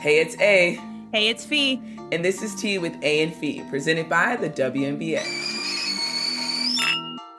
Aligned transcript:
Hey, 0.00 0.18
it's 0.20 0.34
A. 0.40 0.80
Hey, 1.12 1.28
it's 1.28 1.44
Fee. 1.44 1.82
And 2.10 2.24
this 2.24 2.42
is 2.42 2.54
Tea 2.54 2.78
with 2.78 2.96
A 3.02 3.22
and 3.22 3.34
Fee, 3.34 3.62
presented 3.68 4.08
by 4.08 4.34
the 4.34 4.48
WNBA. 4.48 5.20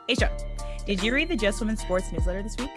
A'ja, 0.07 0.29
did 0.85 1.01
you 1.01 1.11
read 1.11 1.29
the 1.29 1.35
Just 1.35 1.59
Women 1.59 1.75
Sports 1.75 2.11
newsletter 2.11 2.43
this 2.43 2.55
week? 2.57 2.69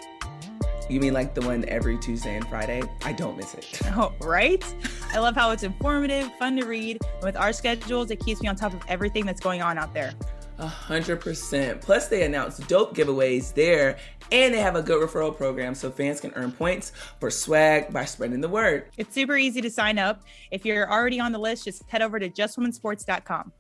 You 0.89 1.01
mean 1.01 1.13
like 1.13 1.35
the 1.35 1.43
one 1.43 1.67
every 1.69 1.99
Tuesday 1.99 2.35
and 2.35 2.49
Friday? 2.49 2.83
I 3.05 3.13
don't 3.13 3.37
miss 3.37 3.53
it. 3.53 3.79
Oh, 3.89 4.15
right? 4.23 4.65
I 5.13 5.19
love 5.19 5.35
how 5.35 5.51
it's 5.51 5.65
informative, 5.65 6.33
fun 6.39 6.57
to 6.57 6.65
read, 6.65 6.99
and 7.03 7.23
with 7.23 7.37
our 7.37 7.53
schedules, 7.53 8.11
it 8.11 8.21
keeps 8.21 8.41
me 8.41 8.49
on 8.49 8.57
top 8.57 8.73
of 8.73 8.81
everything 8.89 9.27
that's 9.27 9.41
going 9.41 9.61
on 9.61 9.77
out 9.77 9.93
there. 9.93 10.15
A 10.59 10.67
hundred 10.67 11.21
percent. 11.21 11.81
Plus, 11.81 12.09
they 12.09 12.23
announce 12.23 12.59
dope 12.59 12.97
giveaways 12.97 13.53
there, 13.55 13.99
and 14.33 14.55
they 14.55 14.61
have 14.61 14.77
a 14.77 14.83
good 14.83 15.07
referral 15.07 15.37
program 15.37 15.75
so 15.75 15.91
fans 15.91 16.21
can 16.21 16.33
earn 16.35 16.53
points 16.53 16.93
for 17.21 17.31
swag 17.31 17.93
by 17.93 18.05
spreading 18.05 18.41
the 18.41 18.49
word. 18.49 18.87
It's 18.97 19.15
super 19.15 19.37
easy 19.37 19.61
to 19.61 19.71
sign 19.71 19.99
up. 19.99 20.23
If 20.51 20.65
you're 20.65 20.91
already 20.91 21.21
on 21.21 21.33
the 21.33 21.39
list, 21.39 21.65
just 21.65 21.83
head 21.89 22.03
over 22.03 22.19
to 22.19 22.29
justwomensports.com. 22.29 23.53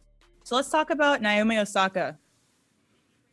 So 0.45 0.56
let's 0.56 0.70
talk 0.70 0.90
about 0.90 1.23
Naomi 1.23 1.59
Osaka. 1.59 2.18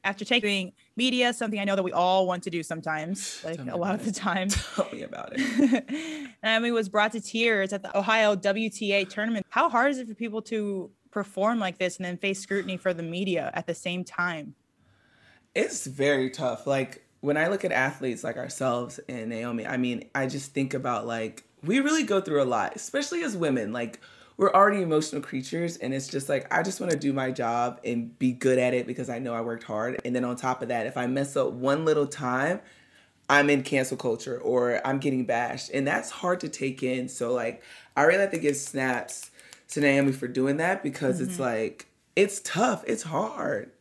After 0.04 0.26
taking 0.26 0.71
media, 0.95 1.31
something 1.31 1.59
I 1.59 1.63
know 1.63 1.76
that 1.76 1.84
we 1.84 1.91
all 1.91 2.26
want 2.26 2.41
to 2.44 2.49
do 2.49 2.63
sometimes, 2.63 3.41
like 3.45 3.59
a 3.59 3.77
lot 3.77 3.95
of 3.95 4.05
the 4.05 4.12
time. 4.12 4.49
Tell 4.76 4.88
me 4.91 5.04
about 5.04 5.34
it. 5.35 6.29
Naomi 6.43 6.71
was 6.71 6.90
brought 6.90 7.12
to 7.12 7.21
tears 7.21 7.71
at 7.73 7.84
the 7.84 7.95
Ohio 7.95 8.35
WTA 8.35 9.07
tournament. 9.09 9.45
How 9.49 9.70
hard 9.70 9.91
is 9.91 9.99
it 9.99 10.07
for 10.07 10.16
people 10.16 10.41
to 10.43 10.90
perform 11.12 11.59
like 11.59 11.77
this 11.77 11.98
and 11.98 12.05
then 12.05 12.18
face 12.18 12.40
scrutiny 12.40 12.77
for 12.77 12.93
the 12.93 13.04
media 13.04 13.52
at 13.54 13.68
the 13.68 13.76
same 13.76 14.04
time? 14.04 14.55
It's 15.54 15.85
very 15.85 16.29
tough. 16.29 16.66
Like 16.66 17.05
when 17.21 17.38
I 17.38 17.48
look 17.48 17.63
at 17.63 17.71
athletes 17.71 18.23
like 18.23 18.38
ourselves 18.38 18.99
and 19.07 19.29
Naomi, 19.29 19.66
I 19.66 19.77
mean, 19.77 20.09
I 20.13 20.25
just 20.25 20.53
think 20.53 20.73
about 20.73 21.07
like 21.07 21.43
we 21.63 21.79
really 21.79 22.03
go 22.03 22.20
through 22.20 22.41
a 22.41 22.45
lot, 22.45 22.75
especially 22.75 23.23
as 23.23 23.38
women. 23.38 23.71
Like 23.71 23.99
we're 24.38 24.52
already 24.52 24.81
emotional 24.81 25.21
creatures 25.21 25.77
and 25.77 25.93
it's 25.93 26.07
just 26.07 26.27
like 26.27 26.52
I 26.52 26.63
just 26.63 26.79
want 26.79 26.91
to 26.91 26.98
do 26.98 27.13
my 27.13 27.31
job 27.31 27.79
and 27.85 28.18
be 28.18 28.31
good 28.31 28.57
at 28.57 28.73
it 28.73 28.87
because 28.87 29.09
I 29.09 29.20
know 29.20 29.34
I 29.34 29.41
worked 29.41 29.63
hard. 29.63 30.01
And 30.04 30.15
then 30.15 30.26
on 30.26 30.35
top 30.35 30.63
of 30.63 30.70
that, 30.70 30.87
if 30.87 30.98
I 30.98 31.05
mess 31.05 31.37
up 31.37 31.51
one 31.51 31.85
little 31.85 32.07
time, 32.07 32.59
I'm 33.29 33.49
in 33.51 33.62
cancel 33.62 33.98
culture 33.98 34.40
or 34.40 34.85
I'm 34.85 34.98
getting 34.98 35.26
bashed. 35.26 35.70
And 35.74 35.87
that's 35.87 36.09
hard 36.09 36.40
to 36.40 36.49
take 36.49 36.81
in. 36.81 37.07
So 37.07 37.34
like 37.34 37.62
I 37.96 38.03
really 38.03 38.21
have 38.21 38.31
to 38.31 38.40
give 38.40 38.55
snaps 38.55 39.29
to 39.70 39.79
Naomi 39.79 40.12
for 40.12 40.27
doing 40.27 40.57
that 40.57 40.81
because 40.81 41.21
mm-hmm. 41.21 41.29
it's 41.29 41.40
like 41.40 41.87
it's 42.15 42.41
tough. 42.43 42.84
It's 42.87 43.03
hard. 43.03 43.71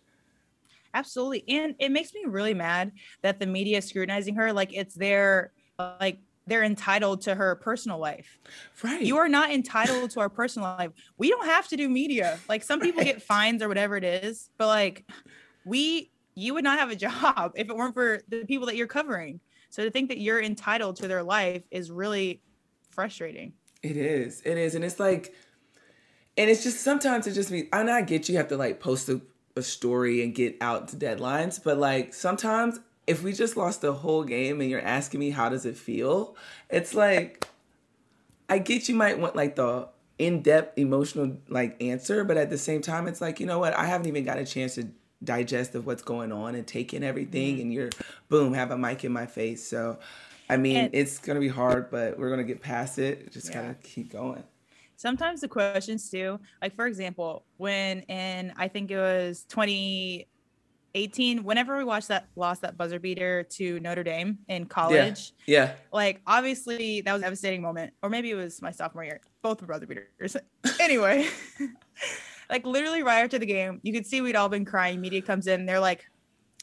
Absolutely. 0.94 1.44
And 1.48 1.74
it 1.78 1.90
makes 1.90 2.12
me 2.14 2.24
really 2.26 2.54
mad 2.54 2.92
that 3.22 3.38
the 3.38 3.46
media 3.46 3.78
is 3.78 3.86
scrutinizing 3.86 4.34
her 4.36 4.52
like 4.52 4.72
it's 4.74 4.94
their 4.94 5.52
like 5.78 6.18
they're 6.46 6.64
entitled 6.64 7.22
to 7.22 7.34
her 7.34 7.54
personal 7.56 7.98
life. 7.98 8.38
Right. 8.82 9.02
You 9.02 9.18
are 9.18 9.28
not 9.28 9.50
entitled 9.50 10.10
to 10.12 10.20
our 10.20 10.28
personal 10.28 10.74
life. 10.76 10.90
We 11.16 11.30
don't 11.30 11.46
have 11.46 11.68
to 11.68 11.76
do 11.76 11.88
media. 11.88 12.38
Like 12.48 12.64
some 12.64 12.80
people 12.80 12.98
right. 12.98 13.06
get 13.06 13.22
fines 13.34 13.62
or 13.62 13.68
whatever 13.68 13.96
it 13.96 14.04
is, 14.04 14.50
but 14.58 14.66
like 14.66 15.08
we 15.64 16.10
you 16.34 16.54
would 16.54 16.64
not 16.64 16.78
have 16.78 16.90
a 16.90 16.96
job 17.08 17.52
if 17.54 17.68
it 17.68 17.76
weren't 17.76 17.94
for 17.94 18.20
the 18.28 18.44
people 18.44 18.66
that 18.66 18.76
you're 18.76 18.86
covering. 18.86 19.40
So 19.70 19.84
to 19.84 19.90
think 19.90 20.08
that 20.08 20.18
you're 20.18 20.42
entitled 20.42 20.96
to 20.96 21.08
their 21.08 21.22
life 21.22 21.62
is 21.70 21.90
really 21.90 22.42
frustrating. 22.90 23.52
It 23.82 23.96
is. 23.96 24.42
It 24.44 24.58
is. 24.58 24.74
And 24.74 24.84
it's 24.84 24.98
like 24.98 25.32
and 26.36 26.50
it's 26.50 26.62
just 26.62 26.80
sometimes 26.80 27.26
it 27.26 27.32
just 27.32 27.50
means 27.50 27.68
I 27.72 27.82
not 27.82 28.06
get 28.06 28.28
you 28.28 28.36
have 28.38 28.48
to 28.48 28.56
like 28.56 28.80
post 28.80 29.08
a, 29.08 29.20
a 29.60 29.62
story 29.62 30.22
and 30.24 30.34
get 30.34 30.56
out 30.60 30.88
to 30.88 30.96
deadlines, 30.96 31.62
but 31.62 31.78
like 31.78 32.12
sometimes 32.12 32.80
if 33.06 33.22
we 33.22 33.32
just 33.32 33.56
lost 33.56 33.80
the 33.80 33.92
whole 33.92 34.24
game 34.24 34.60
and 34.60 34.70
you're 34.70 34.80
asking 34.80 35.20
me 35.20 35.30
how 35.30 35.48
does 35.48 35.66
it 35.66 35.76
feel, 35.76 36.36
it's 36.68 36.94
like 36.94 37.46
I 38.48 38.58
get 38.58 38.88
you 38.88 38.94
might 38.94 39.18
want 39.18 39.36
like 39.36 39.56
the 39.56 39.88
in-depth 40.18 40.78
emotional 40.78 41.36
like 41.48 41.80
answer, 41.82 42.24
but 42.24 42.36
at 42.36 42.50
the 42.50 42.58
same 42.58 42.82
time 42.82 43.06
it's 43.06 43.20
like, 43.20 43.38
you 43.38 43.46
know 43.46 43.58
what, 43.58 43.74
I 43.74 43.86
haven't 43.86 44.08
even 44.08 44.24
got 44.24 44.38
a 44.38 44.44
chance 44.44 44.74
to 44.74 44.88
digest 45.22 45.74
of 45.74 45.86
what's 45.86 46.02
going 46.02 46.32
on 46.32 46.54
and 46.54 46.66
take 46.66 46.94
in 46.94 47.04
everything 47.04 47.54
mm-hmm. 47.54 47.62
and 47.62 47.72
you're 47.72 47.90
boom, 48.28 48.54
have 48.54 48.70
a 48.70 48.78
mic 48.78 49.04
in 49.04 49.12
my 49.12 49.26
face. 49.26 49.66
So 49.66 49.98
I 50.48 50.56
mean, 50.56 50.76
and, 50.76 50.94
it's 50.94 51.18
gonna 51.18 51.40
be 51.40 51.48
hard, 51.48 51.90
but 51.90 52.18
we're 52.18 52.30
gonna 52.30 52.44
get 52.44 52.60
past 52.60 52.98
it. 52.98 53.30
Just 53.32 53.48
yeah. 53.48 53.62
gotta 53.62 53.74
keep 53.74 54.10
going 54.10 54.42
sometimes 55.00 55.40
the 55.40 55.48
questions 55.48 56.10
too 56.10 56.38
like 56.60 56.76
for 56.76 56.86
example 56.86 57.46
when 57.56 58.00
in 58.00 58.52
i 58.58 58.68
think 58.68 58.90
it 58.90 58.98
was 58.98 59.46
2018 59.48 61.42
whenever 61.42 61.78
we 61.78 61.84
watched 61.84 62.08
that 62.08 62.28
lost 62.36 62.60
that 62.60 62.76
buzzer 62.76 62.98
beater 62.98 63.42
to 63.44 63.80
notre 63.80 64.04
dame 64.04 64.36
in 64.48 64.66
college 64.66 65.32
yeah, 65.46 65.64
yeah. 65.64 65.72
like 65.90 66.20
obviously 66.26 67.00
that 67.00 67.14
was 67.14 67.22
a 67.22 67.24
devastating 67.24 67.62
moment 67.62 67.94
or 68.02 68.10
maybe 68.10 68.30
it 68.30 68.34
was 68.34 68.60
my 68.60 68.70
sophomore 68.70 69.04
year 69.04 69.22
both 69.40 69.62
were 69.62 69.68
buzzer 69.68 69.86
beaters 69.86 70.36
anyway 70.80 71.26
like 72.50 72.66
literally 72.66 73.02
right 73.02 73.24
after 73.24 73.38
the 73.38 73.46
game 73.46 73.80
you 73.82 73.94
could 73.94 74.06
see 74.06 74.20
we'd 74.20 74.36
all 74.36 74.50
been 74.50 74.66
crying 74.66 75.00
media 75.00 75.22
comes 75.22 75.46
in 75.46 75.64
they're 75.64 75.80
like 75.80 76.04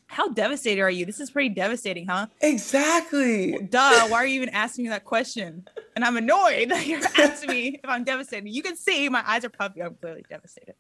how 0.08 0.30
devastated 0.30 0.82
are 0.82 0.90
you? 0.90 1.06
This 1.06 1.20
is 1.20 1.30
pretty 1.30 1.50
devastating, 1.50 2.08
huh? 2.08 2.28
Exactly. 2.42 3.58
Duh. 3.70 4.08
Why 4.08 4.18
are 4.18 4.26
you 4.26 4.36
even 4.42 4.50
asking 4.50 4.86
me 4.86 4.90
that 4.90 5.06
question? 5.06 5.68
And 5.96 6.04
I'm 6.04 6.18
annoyed 6.18 6.70
that 6.70 6.88
you're 6.88 7.02
asking 7.18 7.50
me 7.50 7.80
if 7.84 7.90
I'm 7.90 8.04
devastated. 8.04 8.50
You 8.50 8.64
can 8.64 8.76
see 8.76 9.08
my 9.10 9.24
eyes 9.28 9.46
are 9.46 9.50
puffy. 9.50 9.84
I'm 9.84 9.96
clearly 9.96 10.26
devastated. 10.30 10.76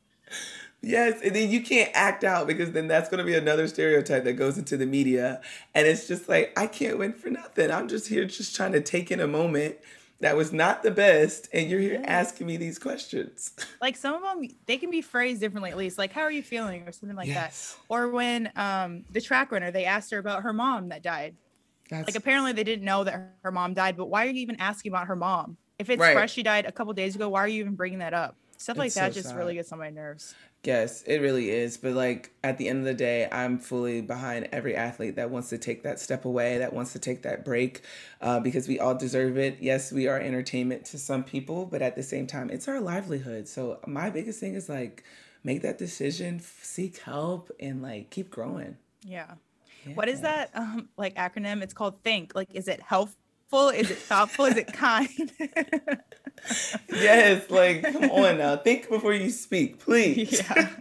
Yes, 0.81 1.21
and 1.23 1.35
then 1.35 1.49
you 1.49 1.61
can't 1.61 1.89
act 1.93 2.23
out 2.23 2.47
because 2.47 2.71
then 2.71 2.87
that's 2.87 3.09
going 3.09 3.17
to 3.17 3.23
be 3.23 3.35
another 3.35 3.67
stereotype 3.67 4.23
that 4.25 4.33
goes 4.33 4.57
into 4.57 4.77
the 4.77 4.85
media. 4.85 5.41
And 5.73 5.87
it's 5.87 6.07
just 6.07 6.29
like, 6.29 6.53
I 6.57 6.67
can't 6.67 6.97
win 6.97 7.13
for 7.13 7.29
nothing. 7.29 7.71
I'm 7.71 7.87
just 7.87 8.07
here 8.07 8.25
just 8.25 8.55
trying 8.55 8.73
to 8.73 8.81
take 8.81 9.09
in 9.09 9.19
a 9.19 9.27
moment 9.27 9.77
that 10.19 10.35
was 10.35 10.51
not 10.51 10.83
the 10.83 10.91
best 10.91 11.47
and 11.53 11.69
you're 11.69 11.79
here 11.79 12.01
asking 12.05 12.47
me 12.47 12.57
these 12.57 12.79
questions. 12.79 13.51
Like 13.79 13.95
some 13.95 14.15
of 14.15 14.23
them 14.23 14.49
they 14.65 14.77
can 14.77 14.89
be 14.89 15.01
phrased 15.01 15.39
differently 15.39 15.69
at 15.69 15.77
least. 15.77 15.97
Like 15.97 16.11
how 16.11 16.21
are 16.21 16.31
you 16.31 16.41
feeling? 16.41 16.87
Or 16.87 16.91
something 16.91 17.15
like 17.15 17.27
yes. 17.27 17.73
that 17.73 17.93
or 17.93 18.09
when 18.09 18.51
um 18.55 19.03
the 19.11 19.21
track 19.21 19.51
runner 19.51 19.69
they 19.71 19.85
asked 19.85 20.11
her 20.11 20.17
about 20.17 20.43
her 20.43 20.51
mom 20.51 20.89
that 20.89 21.03
died. 21.03 21.35
That's... 21.89 22.07
like 22.07 22.15
apparently 22.15 22.53
they 22.53 22.63
didn't 22.63 22.83
know 22.83 23.03
that 23.03 23.35
her 23.43 23.51
mom 23.51 23.73
died 23.73 23.95
but 23.95 24.07
why 24.07 24.25
are 24.25 24.29
you 24.29 24.41
even 24.41 24.59
asking 24.59 24.91
about 24.91 25.07
her 25.07 25.15
mom? 25.15 25.57
If 25.77 25.89
it's 25.89 25.99
right. 25.99 26.13
fresh 26.13 26.33
she 26.33 26.43
died 26.43 26.65
a 26.65 26.71
couple 26.71 26.91
days 26.93 27.15
ago 27.15 27.29
why 27.29 27.41
are 27.41 27.47
you 27.47 27.61
even 27.61 27.75
bringing 27.75 27.99
that 27.99 28.13
up 28.13 28.35
stuff 28.57 28.77
like 28.77 28.93
that 28.93 29.13
so 29.13 29.19
just 29.19 29.29
sad. 29.29 29.37
really 29.37 29.53
gets 29.53 29.71
on 29.71 29.79
my 29.79 29.89
nerves 29.89 30.35
Yes, 30.67 31.01
it 31.03 31.21
really 31.21 31.49
is. 31.49 31.77
But 31.77 31.93
like 31.93 32.31
at 32.43 32.57
the 32.57 32.67
end 32.67 32.79
of 32.79 32.85
the 32.85 32.93
day, 32.93 33.29
I'm 33.31 33.57
fully 33.57 34.01
behind 34.01 34.49
every 34.51 34.75
athlete 34.75 35.15
that 35.15 35.29
wants 35.29 35.47
to 35.49 35.57
take 35.57 35.83
that 35.83 35.97
step 35.97 36.25
away, 36.25 36.57
that 36.57 36.73
wants 36.73 36.91
to 36.91 36.99
take 36.99 37.21
that 37.23 37.45
break, 37.45 37.83
uh, 38.19 38.41
because 38.41 38.67
we 38.67 38.77
all 38.77 38.93
deserve 38.93 39.37
it. 39.37 39.59
Yes, 39.61 39.93
we 39.93 40.07
are 40.07 40.19
entertainment 40.19 40.83
to 40.87 40.97
some 40.97 41.23
people, 41.23 41.65
but 41.65 41.81
at 41.81 41.95
the 41.95 42.03
same 42.03 42.27
time, 42.27 42.49
it's 42.49 42.67
our 42.67 42.81
livelihood. 42.81 43.47
So 43.47 43.79
my 43.87 44.09
biggest 44.09 44.41
thing 44.41 44.55
is 44.55 44.67
like 44.67 45.05
make 45.41 45.61
that 45.61 45.77
decision, 45.77 46.41
seek 46.41 46.97
help, 46.97 47.49
and 47.61 47.81
like 47.81 48.09
keep 48.09 48.29
growing. 48.29 48.75
Yeah. 49.05 49.35
yeah. 49.85 49.93
What 49.93 50.09
is 50.09 50.19
that 50.21 50.49
um, 50.53 50.89
like 50.97 51.15
acronym? 51.15 51.61
It's 51.61 51.73
called 51.73 52.03
Think. 52.03 52.35
Like, 52.35 52.49
is 52.53 52.67
it 52.67 52.81
health 52.81 53.15
Is 53.53 53.91
it 53.91 53.97
thoughtful? 53.97 54.45
Is 54.45 54.57
it 54.57 54.73
kind? 54.73 55.31
yes, 56.89 57.49
like 57.49 57.83
come 57.83 58.11
on 58.11 58.37
now. 58.37 58.57
Think 58.57 58.89
before 58.89 59.13
you 59.13 59.29
speak, 59.29 59.79
please. 59.79 60.41
Yeah. 60.41 60.69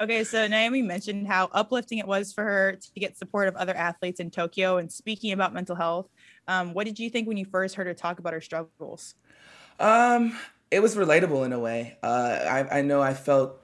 Okay, 0.00 0.22
so 0.22 0.46
Naomi 0.46 0.80
mentioned 0.80 1.26
how 1.26 1.48
uplifting 1.50 1.98
it 1.98 2.06
was 2.06 2.32
for 2.32 2.44
her 2.44 2.76
to 2.76 3.00
get 3.00 3.18
support 3.18 3.48
of 3.48 3.56
other 3.56 3.74
athletes 3.74 4.20
in 4.20 4.30
Tokyo 4.30 4.76
and 4.76 4.92
speaking 4.92 5.32
about 5.32 5.52
mental 5.52 5.74
health. 5.74 6.06
Um, 6.46 6.72
what 6.72 6.86
did 6.86 7.00
you 7.00 7.10
think 7.10 7.26
when 7.26 7.36
you 7.36 7.44
first 7.44 7.74
heard 7.74 7.88
her 7.88 7.94
talk 7.94 8.20
about 8.20 8.32
her 8.32 8.40
struggles? 8.40 9.16
Um, 9.80 10.38
it 10.70 10.80
was 10.80 10.94
relatable 10.94 11.44
in 11.44 11.52
a 11.52 11.58
way. 11.58 11.98
Uh, 12.00 12.38
I, 12.48 12.78
I 12.78 12.82
know 12.82 13.02
I 13.02 13.12
felt 13.12 13.60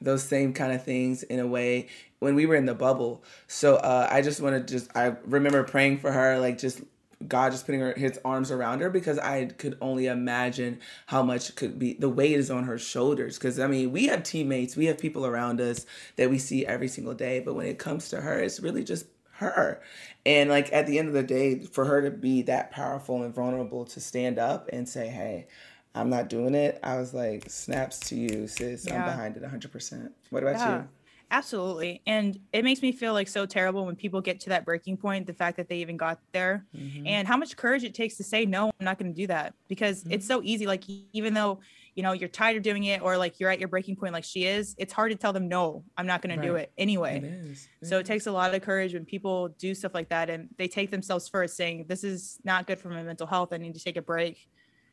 those 0.00 0.24
same 0.24 0.52
kind 0.52 0.72
of 0.72 0.84
things 0.84 1.22
in 1.22 1.38
a 1.38 1.46
way 1.46 1.88
when 2.18 2.34
we 2.34 2.46
were 2.46 2.56
in 2.56 2.66
the 2.66 2.74
bubble. 2.74 3.22
So 3.46 3.76
uh, 3.76 4.08
I 4.10 4.22
just 4.22 4.40
want 4.40 4.56
to 4.56 4.72
just 4.72 4.90
I 4.96 5.14
remember 5.24 5.62
praying 5.62 5.98
for 5.98 6.10
her, 6.10 6.38
like 6.40 6.58
just 6.58 6.80
God 7.26 7.52
just 7.52 7.64
putting 7.64 7.80
her 7.80 7.94
his 7.94 8.18
arms 8.24 8.50
around 8.50 8.80
her 8.80 8.90
because 8.90 9.18
I 9.18 9.46
could 9.46 9.78
only 9.80 10.06
imagine 10.06 10.80
how 11.06 11.22
much 11.22 11.54
could 11.54 11.78
be 11.78 11.94
the 11.94 12.10
weight 12.10 12.32
is 12.32 12.50
on 12.50 12.64
her 12.64 12.78
shoulders. 12.78 13.38
Because 13.38 13.58
I 13.58 13.66
mean, 13.66 13.92
we 13.92 14.06
have 14.06 14.22
teammates, 14.22 14.76
we 14.76 14.86
have 14.86 14.98
people 14.98 15.24
around 15.24 15.60
us 15.60 15.86
that 16.16 16.30
we 16.30 16.38
see 16.38 16.66
every 16.66 16.88
single 16.88 17.14
day, 17.14 17.40
but 17.40 17.54
when 17.54 17.66
it 17.66 17.78
comes 17.78 18.10
to 18.10 18.20
her, 18.20 18.40
it's 18.40 18.60
really 18.60 18.84
just 18.84 19.06
her. 19.32 19.80
And 20.24 20.50
like 20.50 20.72
at 20.72 20.86
the 20.86 20.98
end 20.98 21.08
of 21.08 21.14
the 21.14 21.22
day, 21.22 21.60
for 21.60 21.84
her 21.84 22.02
to 22.02 22.10
be 22.10 22.42
that 22.42 22.70
powerful 22.70 23.22
and 23.22 23.34
vulnerable 23.34 23.84
to 23.86 24.00
stand 24.00 24.38
up 24.38 24.68
and 24.72 24.88
say, 24.88 25.08
"Hey, 25.08 25.46
I'm 25.94 26.10
not 26.10 26.28
doing 26.28 26.54
it," 26.54 26.78
I 26.82 26.98
was 26.98 27.14
like, 27.14 27.48
"Snaps 27.48 28.00
to 28.08 28.16
you, 28.16 28.46
sis. 28.46 28.86
Yeah. 28.86 28.96
I'm 28.96 29.04
behind 29.04 29.36
it 29.36 29.42
100." 29.42 29.70
percent 29.72 30.12
What 30.30 30.42
about 30.42 30.56
yeah. 30.56 30.76
you? 30.78 30.88
Absolutely. 31.30 32.02
And 32.06 32.38
it 32.52 32.62
makes 32.62 32.82
me 32.82 32.92
feel 32.92 33.12
like 33.12 33.26
so 33.26 33.46
terrible 33.46 33.84
when 33.84 33.96
people 33.96 34.20
get 34.20 34.38
to 34.40 34.50
that 34.50 34.64
breaking 34.64 34.96
point, 34.96 35.26
the 35.26 35.32
fact 35.32 35.56
that 35.56 35.68
they 35.68 35.78
even 35.78 35.96
got 35.96 36.20
there 36.32 36.64
mm-hmm. 36.74 37.06
and 37.06 37.26
how 37.26 37.36
much 37.36 37.56
courage 37.56 37.82
it 37.82 37.94
takes 37.94 38.16
to 38.18 38.24
say, 38.24 38.46
no, 38.46 38.70
I'm 38.78 38.84
not 38.84 38.98
going 38.98 39.12
to 39.12 39.16
do 39.16 39.26
that 39.26 39.54
because 39.66 40.04
mm-hmm. 40.04 40.12
it's 40.12 40.26
so 40.26 40.40
easy. 40.44 40.66
Like, 40.66 40.84
even 41.12 41.34
though, 41.34 41.58
you 41.96 42.04
know, 42.04 42.12
you're 42.12 42.28
tired 42.28 42.56
of 42.56 42.62
doing 42.62 42.84
it 42.84 43.02
or 43.02 43.16
like 43.16 43.40
you're 43.40 43.50
at 43.50 43.58
your 43.58 43.68
breaking 43.68 43.96
point, 43.96 44.12
like 44.12 44.22
she 44.22 44.44
is, 44.44 44.76
it's 44.78 44.92
hard 44.92 45.10
to 45.10 45.16
tell 45.16 45.32
them, 45.32 45.48
no, 45.48 45.82
I'm 45.96 46.06
not 46.06 46.22
going 46.22 46.36
right. 46.38 46.42
to 46.44 46.48
do 46.48 46.54
it 46.56 46.70
anyway. 46.78 47.16
It 47.16 47.24
is. 47.24 47.68
It 47.82 47.86
so 47.88 47.96
is. 47.96 48.00
it 48.02 48.06
takes 48.06 48.26
a 48.26 48.32
lot 48.32 48.54
of 48.54 48.62
courage 48.62 48.94
when 48.94 49.04
people 49.04 49.48
do 49.48 49.74
stuff 49.74 49.94
like 49.94 50.10
that 50.10 50.30
and 50.30 50.48
they 50.58 50.68
take 50.68 50.92
themselves 50.92 51.28
first 51.28 51.56
saying, 51.56 51.86
this 51.88 52.04
is 52.04 52.38
not 52.44 52.68
good 52.68 52.78
for 52.78 52.88
my 52.88 53.02
mental 53.02 53.26
health. 53.26 53.52
I 53.52 53.56
need 53.56 53.74
to 53.74 53.82
take 53.82 53.96
a 53.96 54.02
break. 54.02 54.48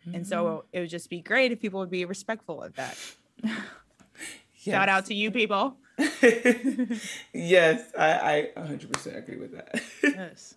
Mm-hmm. 0.07 0.15
And 0.15 0.27
so 0.27 0.65
it 0.73 0.79
would 0.79 0.89
just 0.89 1.11
be 1.11 1.21
great 1.21 1.51
if 1.51 1.61
people 1.61 1.79
would 1.79 1.91
be 1.91 2.05
respectful 2.05 2.63
of 2.63 2.75
that. 2.75 2.97
Shout 4.55 4.89
out 4.89 5.05
to 5.07 5.13
you 5.13 5.29
people. 5.29 5.77
yes, 7.33 7.91
I, 7.97 8.49
I 8.55 8.59
100% 8.59 9.17
agree 9.17 9.37
with 9.37 9.53
that. 9.53 9.81
yes. 10.03 10.55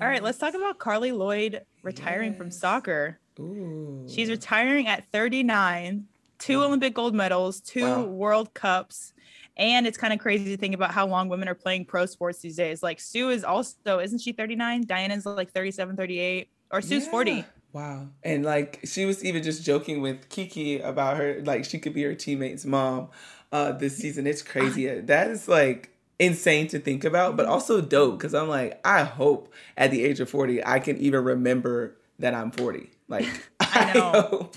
All 0.00 0.06
right, 0.06 0.22
let's 0.22 0.38
talk 0.38 0.54
about 0.54 0.78
Carli 0.78 1.16
Lloyd 1.16 1.62
retiring 1.82 2.30
yes. 2.32 2.38
from 2.38 2.50
soccer. 2.50 3.18
Ooh. 3.40 4.04
She's 4.08 4.30
retiring 4.30 4.86
at 4.86 5.04
39, 5.12 6.06
two 6.38 6.62
Olympic 6.62 6.94
gold 6.94 7.14
medals, 7.14 7.60
two 7.60 7.82
wow. 7.82 8.02
World 8.04 8.54
Cups. 8.54 9.12
And 9.56 9.86
it's 9.86 9.98
kind 9.98 10.12
of 10.12 10.20
crazy 10.20 10.44
to 10.44 10.56
think 10.56 10.74
about 10.74 10.92
how 10.92 11.06
long 11.06 11.28
women 11.28 11.48
are 11.48 11.54
playing 11.54 11.86
pro 11.86 12.06
sports 12.06 12.38
these 12.38 12.56
days. 12.56 12.82
Like 12.82 13.00
Sue 13.00 13.30
is 13.30 13.42
also, 13.42 13.98
isn't 13.98 14.20
she 14.20 14.32
39? 14.32 14.86
Diana's 14.86 15.26
like 15.26 15.50
37, 15.50 15.96
38, 15.96 16.48
or 16.70 16.80
Sue's 16.80 17.04
yeah. 17.04 17.10
40. 17.10 17.44
Wow. 17.72 18.08
And 18.22 18.44
like 18.44 18.80
she 18.84 19.04
was 19.04 19.24
even 19.24 19.42
just 19.42 19.64
joking 19.64 20.00
with 20.00 20.28
Kiki 20.28 20.78
about 20.78 21.16
her, 21.16 21.40
like 21.42 21.64
she 21.64 21.78
could 21.78 21.92
be 21.92 22.02
her 22.04 22.14
teammate's 22.14 22.64
mom 22.64 23.08
uh 23.52 23.72
this 23.72 23.96
season. 23.96 24.26
It's 24.26 24.42
crazy. 24.42 24.86
that 24.86 25.30
is 25.30 25.48
like 25.48 25.90
insane 26.18 26.66
to 26.68 26.78
think 26.78 27.04
about, 27.04 27.36
but 27.36 27.46
also 27.46 27.80
dope 27.80 28.18
because 28.18 28.34
I'm 28.34 28.48
like, 28.48 28.80
I 28.84 29.04
hope 29.04 29.52
at 29.76 29.90
the 29.90 30.04
age 30.04 30.20
of 30.20 30.28
40 30.28 30.64
I 30.64 30.78
can 30.80 30.96
even 30.98 31.24
remember 31.24 31.96
that 32.18 32.34
I'm 32.34 32.50
40. 32.50 32.90
Like 33.08 33.26
I, 33.60 33.92
know. 33.94 34.10
I 34.12 34.20
hope. 34.20 34.56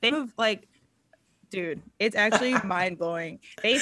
They 0.00 0.10
move 0.10 0.32
like 0.36 0.68
dude, 1.50 1.82
it's 1.98 2.16
actually 2.16 2.54
mind 2.64 2.98
blowing. 2.98 3.38
They 3.62 3.78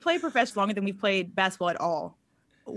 play 0.00 0.18
professional 0.18 0.62
longer 0.62 0.74
than 0.74 0.84
we've 0.84 0.98
played 0.98 1.34
basketball 1.34 1.70
at 1.70 1.80
all. 1.80 2.16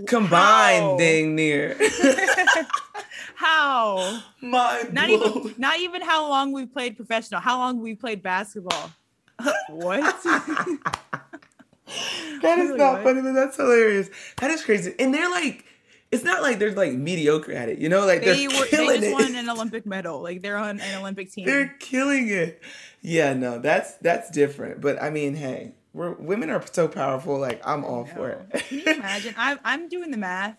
Combined, 0.06 0.82
How? 0.84 0.96
dang 0.98 1.34
near. 1.34 1.78
How? 3.34 4.20
Mind 4.42 4.92
not 4.92 5.08
blown. 5.08 5.38
even 5.38 5.54
not 5.56 5.78
even 5.78 6.02
how 6.02 6.28
long 6.28 6.52
we've 6.52 6.70
played 6.70 6.96
professional. 6.96 7.40
How 7.40 7.58
long 7.58 7.80
we 7.80 7.94
played 7.94 8.22
basketball? 8.22 8.90
What? 9.68 10.22
that 12.42 12.58
is 12.58 12.74
not 12.74 13.02
funny, 13.02 13.22
but 13.22 13.32
that's 13.32 13.56
hilarious. 13.56 14.10
That 14.38 14.50
is 14.50 14.64
crazy. 14.64 14.94
And 14.98 15.12
they're 15.14 15.30
like, 15.30 15.64
it's 16.10 16.24
not 16.24 16.42
like 16.42 16.58
they're 16.58 16.72
like 16.72 16.92
mediocre 16.92 17.52
at 17.52 17.68
it, 17.68 17.78
you 17.78 17.88
know? 17.88 18.06
Like 18.06 18.22
they 18.22 18.48
were, 18.48 18.52
they 18.70 18.86
just 18.86 19.02
it. 19.02 19.12
won 19.12 19.34
an 19.34 19.48
Olympic 19.48 19.84
medal. 19.86 20.22
Like 20.22 20.42
they're 20.42 20.56
on 20.56 20.80
an 20.80 21.00
Olympic 21.00 21.30
team. 21.30 21.46
They're 21.46 21.74
killing 21.78 22.28
it. 22.28 22.62
Yeah, 23.02 23.34
no, 23.34 23.58
that's 23.58 23.94
that's 23.96 24.30
different. 24.30 24.80
But 24.80 25.00
I 25.02 25.10
mean, 25.10 25.34
hey, 25.34 25.74
we're 25.92 26.12
women 26.12 26.50
are 26.50 26.64
so 26.72 26.88
powerful. 26.88 27.38
Like 27.38 27.60
I'm 27.66 27.84
all 27.84 28.06
for 28.06 28.30
it. 28.30 28.64
Can 28.68 28.78
you 28.78 28.84
imagine? 28.84 29.34
I'm 29.36 29.58
I'm 29.64 29.88
doing 29.88 30.10
the 30.10 30.16
math. 30.16 30.56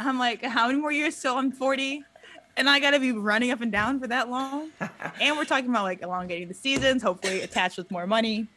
I'm 0.00 0.18
like, 0.18 0.42
how 0.42 0.68
many 0.68 0.78
more 0.78 0.92
years 0.92 1.20
till 1.20 1.36
I'm 1.36 1.52
40? 1.52 2.02
And 2.56 2.70
I 2.70 2.80
gotta 2.80 2.98
be 2.98 3.12
running 3.12 3.50
up 3.50 3.60
and 3.60 3.70
down 3.70 4.00
for 4.00 4.06
that 4.06 4.30
long. 4.30 4.70
and 5.20 5.36
we're 5.36 5.44
talking 5.44 5.68
about 5.68 5.84
like 5.84 6.02
elongating 6.02 6.48
the 6.48 6.54
seasons, 6.54 7.02
hopefully 7.02 7.42
attached 7.42 7.76
with 7.76 7.90
more 7.90 8.06
money. 8.06 8.48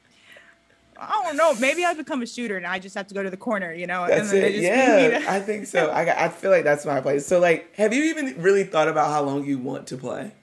I 0.97 1.23
don't 1.23 1.37
know. 1.37 1.53
Maybe 1.55 1.85
I 1.85 1.93
become 1.93 2.21
a 2.21 2.25
shooter 2.25 2.57
and 2.57 2.67
I 2.67 2.77
just 2.79 2.95
have 2.95 3.07
to 3.07 3.13
go 3.13 3.23
to 3.23 3.29
the 3.29 3.37
corner, 3.37 3.73
you 3.73 3.87
know? 3.87 4.05
That's 4.07 4.33
it. 4.33 4.55
Yeah, 4.55 5.23
I 5.27 5.39
think 5.39 5.65
so. 5.65 5.89
I, 5.89 6.25
I 6.25 6.29
feel 6.29 6.51
like 6.51 6.65
that's 6.65 6.85
my 6.85 6.99
place. 6.99 7.25
So, 7.25 7.39
like, 7.39 7.73
have 7.75 7.93
you 7.93 8.03
even 8.05 8.41
really 8.41 8.65
thought 8.65 8.89
about 8.89 9.09
how 9.09 9.23
long 9.23 9.45
you 9.45 9.57
want 9.59 9.87
to 9.87 9.97
play? 9.97 10.33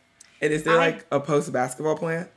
And 0.40 0.52
is 0.52 0.62
there 0.62 0.74
I, 0.74 0.86
like 0.86 1.06
a 1.10 1.20
post 1.20 1.52
basketball 1.52 1.96
plan? 1.96 2.28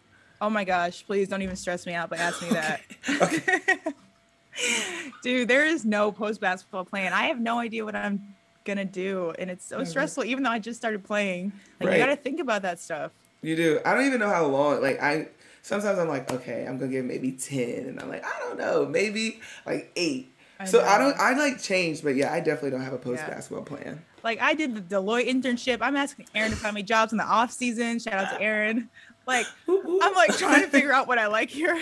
Oh 0.42 0.50
my 0.50 0.63
gosh, 0.63 1.06
please 1.06 1.27
don't 1.27 1.42
even 1.42 1.56
stress 1.56 1.86
me 1.86 1.94
out 1.94 2.10
by 2.10 2.18
asking 2.18 2.50
me 2.50 2.54
that. 2.56 2.81
Okay. 3.21 3.60
Dude, 5.24 5.48
there 5.48 5.66
is 5.66 5.86
no 5.86 6.12
post 6.12 6.42
basketball 6.42 6.86
plan. 6.86 7.13
I 7.13 7.27
have 7.27 7.39
no 7.39 7.60
idea 7.60 7.86
what 7.86 7.95
I'm 7.95 8.36
gonna 8.65 8.85
do. 8.85 9.33
And 9.39 9.50
it's 9.50 9.65
so 9.65 9.83
stressful, 9.83 10.25
even 10.25 10.44
though 10.44 10.51
I 10.51 10.59
just 10.59 10.79
started 10.79 11.03
playing. 11.03 11.51
Like 11.79 11.89
right. 11.89 11.97
you 11.97 12.03
gotta 12.03 12.15
think 12.15 12.39
about 12.39 12.61
that 12.63 12.79
stuff. 12.79 13.11
You 13.41 13.56
do. 13.56 13.79
I 13.85 13.94
don't 13.94 14.06
even 14.06 14.19
know 14.19 14.29
how 14.29 14.45
long 14.45 14.81
like 14.81 15.01
I 15.01 15.27
sometimes 15.61 16.00
I'm 16.00 16.07
like, 16.07 16.31
okay, 16.31 16.65
I'm 16.67 16.77
gonna 16.77 16.91
give 16.91 17.06
maybe 17.06 17.31
ten 17.31 17.85
and 17.85 18.00
I'm 18.00 18.09
like, 18.09 18.23
I 18.25 18.39
don't 18.39 18.57
know, 18.57 18.85
maybe 18.85 19.39
like 19.65 19.91
eight. 19.95 20.33
I 20.59 20.65
so 20.65 20.79
know. 20.79 20.88
I 20.88 20.97
don't 20.97 21.17
I 21.19 21.33
like 21.33 21.61
change, 21.61 22.03
but 22.03 22.15
yeah, 22.15 22.33
I 22.33 22.39
definitely 22.39 22.71
don't 22.71 22.81
have 22.81 22.94
a 22.94 22.97
post 22.97 23.25
basketball 23.25 23.65
yeah. 23.71 23.83
plan. 23.83 24.06
Like 24.23 24.41
I 24.41 24.53
did 24.53 24.75
the 24.75 24.81
Deloitte 24.81 25.27
internship. 25.27 25.77
I'm 25.81 25.95
asking 25.95 26.27
Aaron 26.35 26.51
to 26.51 26.57
find 26.57 26.75
me 26.75 26.83
jobs 26.83 27.13
in 27.13 27.17
the 27.17 27.25
off 27.25 27.51
season. 27.51 28.00
Shout 28.00 28.13
out 28.13 28.38
to 28.38 28.41
Aaron. 28.41 28.89
Like 29.25 29.45
I'm 29.67 30.13
like 30.15 30.35
trying 30.38 30.61
to 30.61 30.67
figure 30.67 30.91
out 30.91 31.07
what 31.07 31.17
I 31.17 31.27
like 31.27 31.50
here. 31.50 31.79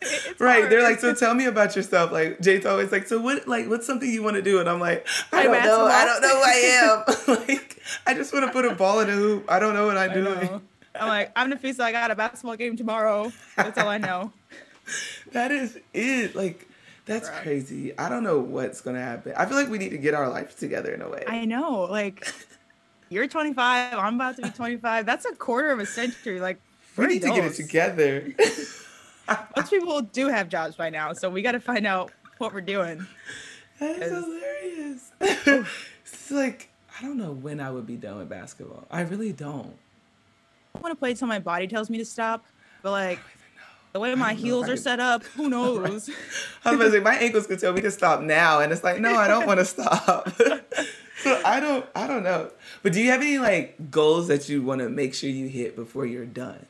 It's 0.30 0.40
right. 0.40 0.60
Hard. 0.60 0.72
They're 0.72 0.82
like, 0.82 0.98
so 0.98 1.14
tell 1.14 1.34
me 1.34 1.44
about 1.44 1.76
yourself. 1.76 2.10
Like 2.10 2.40
Jade's 2.40 2.64
always 2.64 2.90
like, 2.90 3.06
so 3.06 3.20
what 3.20 3.46
like 3.46 3.68
what's 3.68 3.86
something 3.86 4.08
you 4.08 4.22
want 4.22 4.36
to 4.36 4.42
do? 4.42 4.58
And 4.58 4.68
I'm 4.68 4.80
like, 4.80 5.06
I 5.30 5.42
don't 5.42 5.62
know. 5.62 5.86
I 5.86 6.04
don't 6.06 6.22
know 6.22 6.36
who 6.36 6.42
I 6.42 7.04
am. 7.28 7.46
like 7.48 7.82
I 8.06 8.14
just 8.14 8.32
want 8.32 8.46
to 8.46 8.52
put 8.52 8.64
a 8.64 8.74
ball 8.74 9.00
in 9.00 9.10
a 9.10 9.12
hoop. 9.12 9.44
I 9.50 9.58
don't 9.58 9.74
know 9.74 9.86
what 9.86 9.98
I'm 9.98 10.14
doing. 10.14 10.62
I'm 10.94 11.08
like, 11.08 11.32
I'm 11.36 11.74
so 11.74 11.84
I 11.84 11.92
got 11.92 12.10
a 12.10 12.14
basketball 12.14 12.56
game 12.56 12.76
tomorrow. 12.76 13.30
That's 13.56 13.78
all 13.78 13.88
I 13.88 13.98
know. 13.98 14.32
that 15.32 15.50
is 15.50 15.78
it. 15.92 16.34
Like 16.34 16.66
that's 17.04 17.28
right. 17.28 17.42
crazy. 17.42 17.96
I 17.98 18.08
don't 18.08 18.24
know 18.24 18.38
what's 18.38 18.80
gonna 18.80 19.02
happen. 19.02 19.34
I 19.36 19.44
feel 19.44 19.56
like 19.56 19.68
we 19.68 19.78
need 19.78 19.90
to 19.90 19.98
get 19.98 20.14
our 20.14 20.30
life 20.30 20.56
together 20.56 20.94
in 20.94 21.02
a 21.02 21.10
way. 21.10 21.24
I 21.26 21.44
know. 21.44 21.82
Like 21.82 22.32
you're 23.10 23.28
25. 23.28 23.98
I'm 23.98 24.14
about 24.14 24.36
to 24.36 24.42
be 24.42 24.50
25. 24.50 25.04
That's 25.04 25.26
a 25.26 25.34
quarter 25.34 25.72
of 25.72 25.78
a 25.78 25.86
century. 25.86 26.40
Like 26.40 26.58
we 26.96 27.06
need 27.06 27.24
adults. 27.24 27.56
to 27.58 27.64
get 27.64 27.90
it 27.90 27.96
together. 27.96 28.34
Most 29.56 29.70
people 29.70 30.00
do 30.02 30.28
have 30.28 30.48
jobs 30.48 30.76
by 30.76 30.90
now, 30.90 31.12
so 31.12 31.30
we 31.30 31.42
got 31.42 31.52
to 31.52 31.60
find 31.60 31.86
out 31.86 32.12
what 32.38 32.52
we're 32.52 32.60
doing. 32.60 33.06
That 33.78 33.96
is 33.96 34.10
hilarious. 34.12 35.12
it's 36.04 36.30
like 36.30 36.70
I 36.98 37.02
don't 37.02 37.16
know 37.16 37.32
when 37.32 37.60
I 37.60 37.70
would 37.70 37.86
be 37.86 37.96
done 37.96 38.18
with 38.18 38.28
basketball. 38.28 38.86
I 38.90 39.02
really 39.02 39.32
don't. 39.32 39.74
I 40.74 40.78
want 40.80 40.92
to 40.92 40.96
play 40.96 41.12
until 41.12 41.28
my 41.28 41.38
body 41.38 41.66
tells 41.66 41.90
me 41.90 41.98
to 41.98 42.04
stop, 42.04 42.44
but 42.82 42.90
like 42.90 43.20
the 43.92 44.00
way 44.00 44.14
my 44.14 44.34
heels 44.34 44.68
are 44.68 44.76
set 44.76 45.00
up, 45.00 45.24
who 45.24 45.48
knows? 45.50 46.10
I 46.64 46.70
was 46.70 46.78
gonna 46.78 46.90
say 46.90 47.00
my 47.00 47.16
ankles 47.16 47.46
could 47.46 47.58
tell 47.58 47.72
me 47.72 47.80
to 47.80 47.90
stop 47.90 48.20
now, 48.20 48.60
and 48.60 48.72
it's 48.72 48.84
like, 48.84 49.00
no, 49.00 49.14
I 49.16 49.28
don't 49.28 49.46
want 49.46 49.58
to 49.60 49.64
stop. 49.64 50.30
so 51.22 51.42
I 51.44 51.58
don't, 51.58 51.86
I 51.94 52.06
don't 52.06 52.22
know. 52.22 52.50
But 52.82 52.92
do 52.92 53.00
you 53.00 53.10
have 53.10 53.20
any 53.20 53.38
like 53.38 53.90
goals 53.90 54.28
that 54.28 54.48
you 54.48 54.62
want 54.62 54.80
to 54.80 54.88
make 54.88 55.14
sure 55.14 55.30
you 55.30 55.48
hit 55.48 55.74
before 55.74 56.06
you're 56.06 56.26
done? 56.26 56.66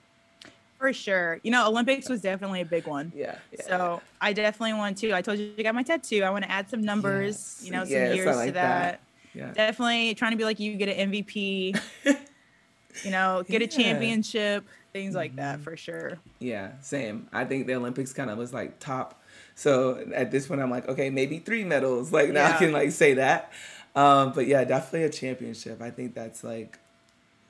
For 0.80 0.94
sure. 0.94 1.38
You 1.42 1.50
know, 1.50 1.68
Olympics 1.68 2.08
was 2.08 2.22
definitely 2.22 2.62
a 2.62 2.64
big 2.64 2.86
one. 2.86 3.12
Yeah. 3.14 3.36
yeah 3.52 3.62
so 3.66 4.02
I 4.18 4.32
definitely 4.32 4.72
want 4.72 4.96
to. 4.98 5.12
I 5.12 5.20
told 5.20 5.38
you 5.38 5.52
I 5.58 5.62
got 5.62 5.74
my 5.74 5.82
tattoo. 5.82 6.22
I 6.22 6.30
want 6.30 6.44
to 6.44 6.50
add 6.50 6.70
some 6.70 6.80
numbers, 6.80 7.58
yes. 7.58 7.66
you 7.66 7.72
know, 7.72 7.84
some 7.84 7.92
yes, 7.92 8.16
years 8.16 8.34
like 8.34 8.46
to 8.46 8.52
that. 8.54 8.92
that. 8.92 9.00
Yeah. 9.34 9.52
Definitely 9.52 10.14
trying 10.14 10.30
to 10.30 10.38
be 10.38 10.44
like 10.44 10.58
you, 10.58 10.74
get 10.76 10.88
an 10.88 11.12
MVP, 11.12 11.78
you 13.04 13.10
know, 13.10 13.44
get 13.46 13.60
yeah. 13.60 13.66
a 13.66 13.70
championship, 13.70 14.64
things 14.94 15.14
like 15.14 15.36
that 15.36 15.56
mm-hmm. 15.56 15.64
for 15.64 15.76
sure. 15.76 16.18
Yeah, 16.38 16.72
same. 16.80 17.28
I 17.30 17.44
think 17.44 17.66
the 17.66 17.74
Olympics 17.74 18.14
kind 18.14 18.30
of 18.30 18.38
was 18.38 18.54
like 18.54 18.80
top. 18.80 19.22
So 19.54 20.02
at 20.14 20.30
this 20.30 20.46
point, 20.46 20.62
I'm 20.62 20.70
like, 20.70 20.88
okay, 20.88 21.10
maybe 21.10 21.40
three 21.40 21.62
medals. 21.62 22.10
Like 22.10 22.30
now 22.30 22.48
yeah. 22.48 22.54
I 22.54 22.58
can 22.58 22.72
like 22.72 22.92
say 22.92 23.14
that. 23.14 23.52
Um, 23.94 24.32
but 24.32 24.46
yeah, 24.46 24.64
definitely 24.64 25.04
a 25.04 25.10
championship. 25.10 25.82
I 25.82 25.90
think 25.90 26.14
that's 26.14 26.42
like 26.42 26.78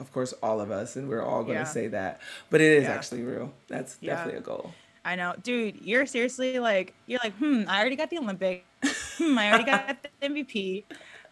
of 0.01 0.13
course, 0.13 0.33
all 0.43 0.61
of 0.61 0.71
us, 0.71 0.97
and 0.97 1.09
we're 1.09 1.23
all 1.23 1.43
going 1.43 1.55
to 1.55 1.61
yeah. 1.61 1.65
say 1.65 1.89
that. 1.89 2.21
But 2.49 2.61
it 2.61 2.79
is 2.79 2.85
yeah. 2.85 2.91
actually 2.91 3.23
real. 3.23 3.53
That's 3.69 3.97
yeah. 4.01 4.17
definitely 4.17 4.39
a 4.39 4.43
goal. 4.43 4.73
I 5.05 5.17
know, 5.17 5.35
dude. 5.43 5.81
You're 5.83 6.07
seriously 6.07 6.59
like, 6.59 6.95
you're 7.07 7.21
like, 7.23 7.35
hmm. 7.35 7.65
I 7.69 7.81
already 7.81 7.97
got 7.97 8.11
the 8.11 8.19
Olympic. 8.19 8.65
hmm. 8.83 9.39
I 9.39 9.49
already 9.49 9.65
got 9.65 9.97
the 10.21 10.29
MVP. 10.29 10.85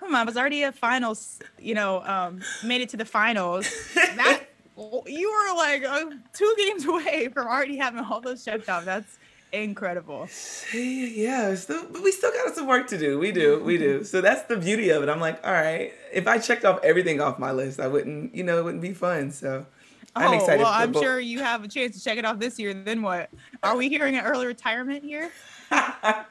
Hmm. 0.02 0.14
I 0.14 0.24
was 0.24 0.36
already 0.36 0.62
a 0.62 0.72
finals. 0.72 1.40
You 1.58 1.74
know, 1.74 2.02
um, 2.02 2.40
made 2.64 2.80
it 2.80 2.88
to 2.90 2.96
the 2.96 3.04
finals. 3.04 3.68
That 3.94 4.44
you 5.06 5.30
were 5.30 5.56
like 5.56 5.84
uh, 5.84 6.04
two 6.32 6.54
games 6.56 6.84
away 6.86 7.28
from 7.32 7.46
already 7.46 7.76
having 7.76 8.00
all 8.00 8.20
those 8.20 8.44
checked 8.44 8.68
off. 8.68 8.84
That's 8.84 9.18
incredible. 9.52 10.28
Yeah, 10.72 11.54
still, 11.54 11.84
but 11.90 12.02
we 12.02 12.12
still 12.12 12.32
got 12.32 12.54
some 12.54 12.66
work 12.66 12.88
to 12.88 12.98
do. 12.98 13.18
We 13.18 13.32
do, 13.32 13.62
we 13.62 13.78
do. 13.78 14.04
So 14.08 14.20
that's 14.20 14.42
the 14.42 14.56
beauty 14.56 14.90
of 14.90 15.02
it. 15.02 15.08
I'm 15.08 15.20
like, 15.20 15.44
all 15.44 15.52
right, 15.52 15.92
if 16.12 16.26
I 16.26 16.38
checked 16.38 16.64
off 16.64 16.80
everything 16.82 17.20
off 17.20 17.38
my 17.38 17.52
list, 17.52 17.80
I 17.80 17.86
wouldn't, 17.88 18.34
you 18.34 18.42
know, 18.42 18.58
it 18.58 18.64
wouldn't 18.64 18.82
be 18.82 18.94
fun. 18.94 19.32
So 19.32 19.66
I'm 20.14 20.32
oh, 20.32 20.34
excited. 20.34 20.62
Well, 20.62 20.72
I'm 20.72 20.92
both. 20.92 21.02
sure 21.02 21.20
you 21.20 21.40
have 21.40 21.64
a 21.64 21.68
chance 21.68 21.96
to 21.96 22.02
check 22.02 22.18
it 22.18 22.24
off 22.24 22.38
this 22.38 22.58
year. 22.58 22.74
Then 22.74 23.02
what? 23.02 23.30
Are 23.62 23.76
we 23.76 23.88
hearing 23.88 24.16
an 24.16 24.24
early 24.24 24.46
retirement 24.46 25.04
here? 25.04 25.30
I 25.70 26.24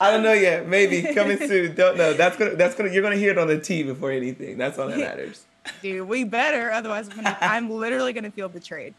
don't 0.00 0.22
know 0.22 0.32
yet. 0.32 0.68
Maybe 0.68 1.02
coming 1.14 1.38
soon. 1.48 1.74
Don't 1.74 1.96
know. 1.96 2.12
That's 2.12 2.36
gonna. 2.36 2.56
That's 2.56 2.74
gonna. 2.74 2.90
You're 2.90 3.02
gonna 3.02 3.16
hear 3.16 3.30
it 3.30 3.38
on 3.38 3.48
the 3.48 3.58
T 3.58 3.82
before 3.82 4.10
anything. 4.10 4.58
That's 4.58 4.78
all 4.78 4.88
that 4.88 4.98
matters. 4.98 5.44
Dude, 5.82 6.06
we 6.06 6.24
better. 6.24 6.70
Otherwise, 6.70 7.08
I'm, 7.10 7.16
gonna, 7.16 7.38
I'm 7.40 7.70
literally 7.70 8.12
gonna 8.12 8.30
feel 8.30 8.48
betrayed. 8.48 8.94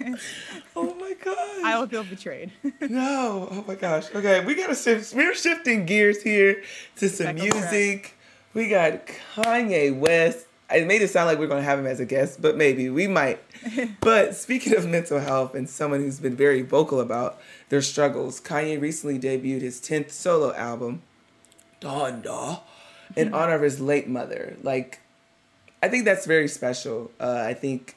oh 0.76 0.94
my 0.94 1.14
god. 1.22 1.64
I 1.64 1.78
will 1.78 1.86
feel 1.86 2.04
betrayed. 2.04 2.52
no. 2.80 3.48
Oh 3.50 3.64
my 3.66 3.74
gosh. 3.74 4.06
Okay, 4.14 4.44
we 4.44 4.54
gotta 4.54 4.74
shift. 4.74 5.14
We're 5.14 5.34
shifting 5.34 5.86
gears 5.86 6.22
here 6.22 6.62
to 6.96 7.08
some 7.08 7.34
music. 7.34 8.16
We 8.54 8.68
got 8.68 9.06
Kanye 9.34 9.96
West. 9.96 10.46
It 10.70 10.86
made 10.86 11.02
it 11.02 11.10
sound 11.10 11.26
like 11.26 11.38
we're 11.38 11.46
gonna 11.46 11.62
have 11.62 11.78
him 11.78 11.86
as 11.86 12.00
a 12.00 12.04
guest, 12.04 12.42
but 12.42 12.56
maybe 12.56 12.88
we 12.90 13.06
might. 13.06 13.40
but 14.00 14.34
speaking 14.34 14.76
of 14.76 14.86
mental 14.86 15.20
health 15.20 15.54
and 15.54 15.68
someone 15.68 16.00
who's 16.00 16.20
been 16.20 16.36
very 16.36 16.62
vocal 16.62 17.00
about 17.00 17.40
their 17.68 17.82
struggles, 17.82 18.40
Kanye 18.40 18.80
recently 18.80 19.18
debuted 19.18 19.62
his 19.62 19.80
10th 19.80 20.10
solo 20.10 20.54
album, 20.54 21.02
Donda, 21.80 22.60
in 23.16 23.32
honor 23.32 23.54
of 23.54 23.62
his 23.62 23.80
late 23.80 24.08
mother. 24.08 24.56
Like, 24.62 25.00
I 25.82 25.88
think 25.88 26.04
that's 26.04 26.26
very 26.26 26.48
special. 26.48 27.10
Uh, 27.20 27.44
I 27.46 27.54
think 27.54 27.96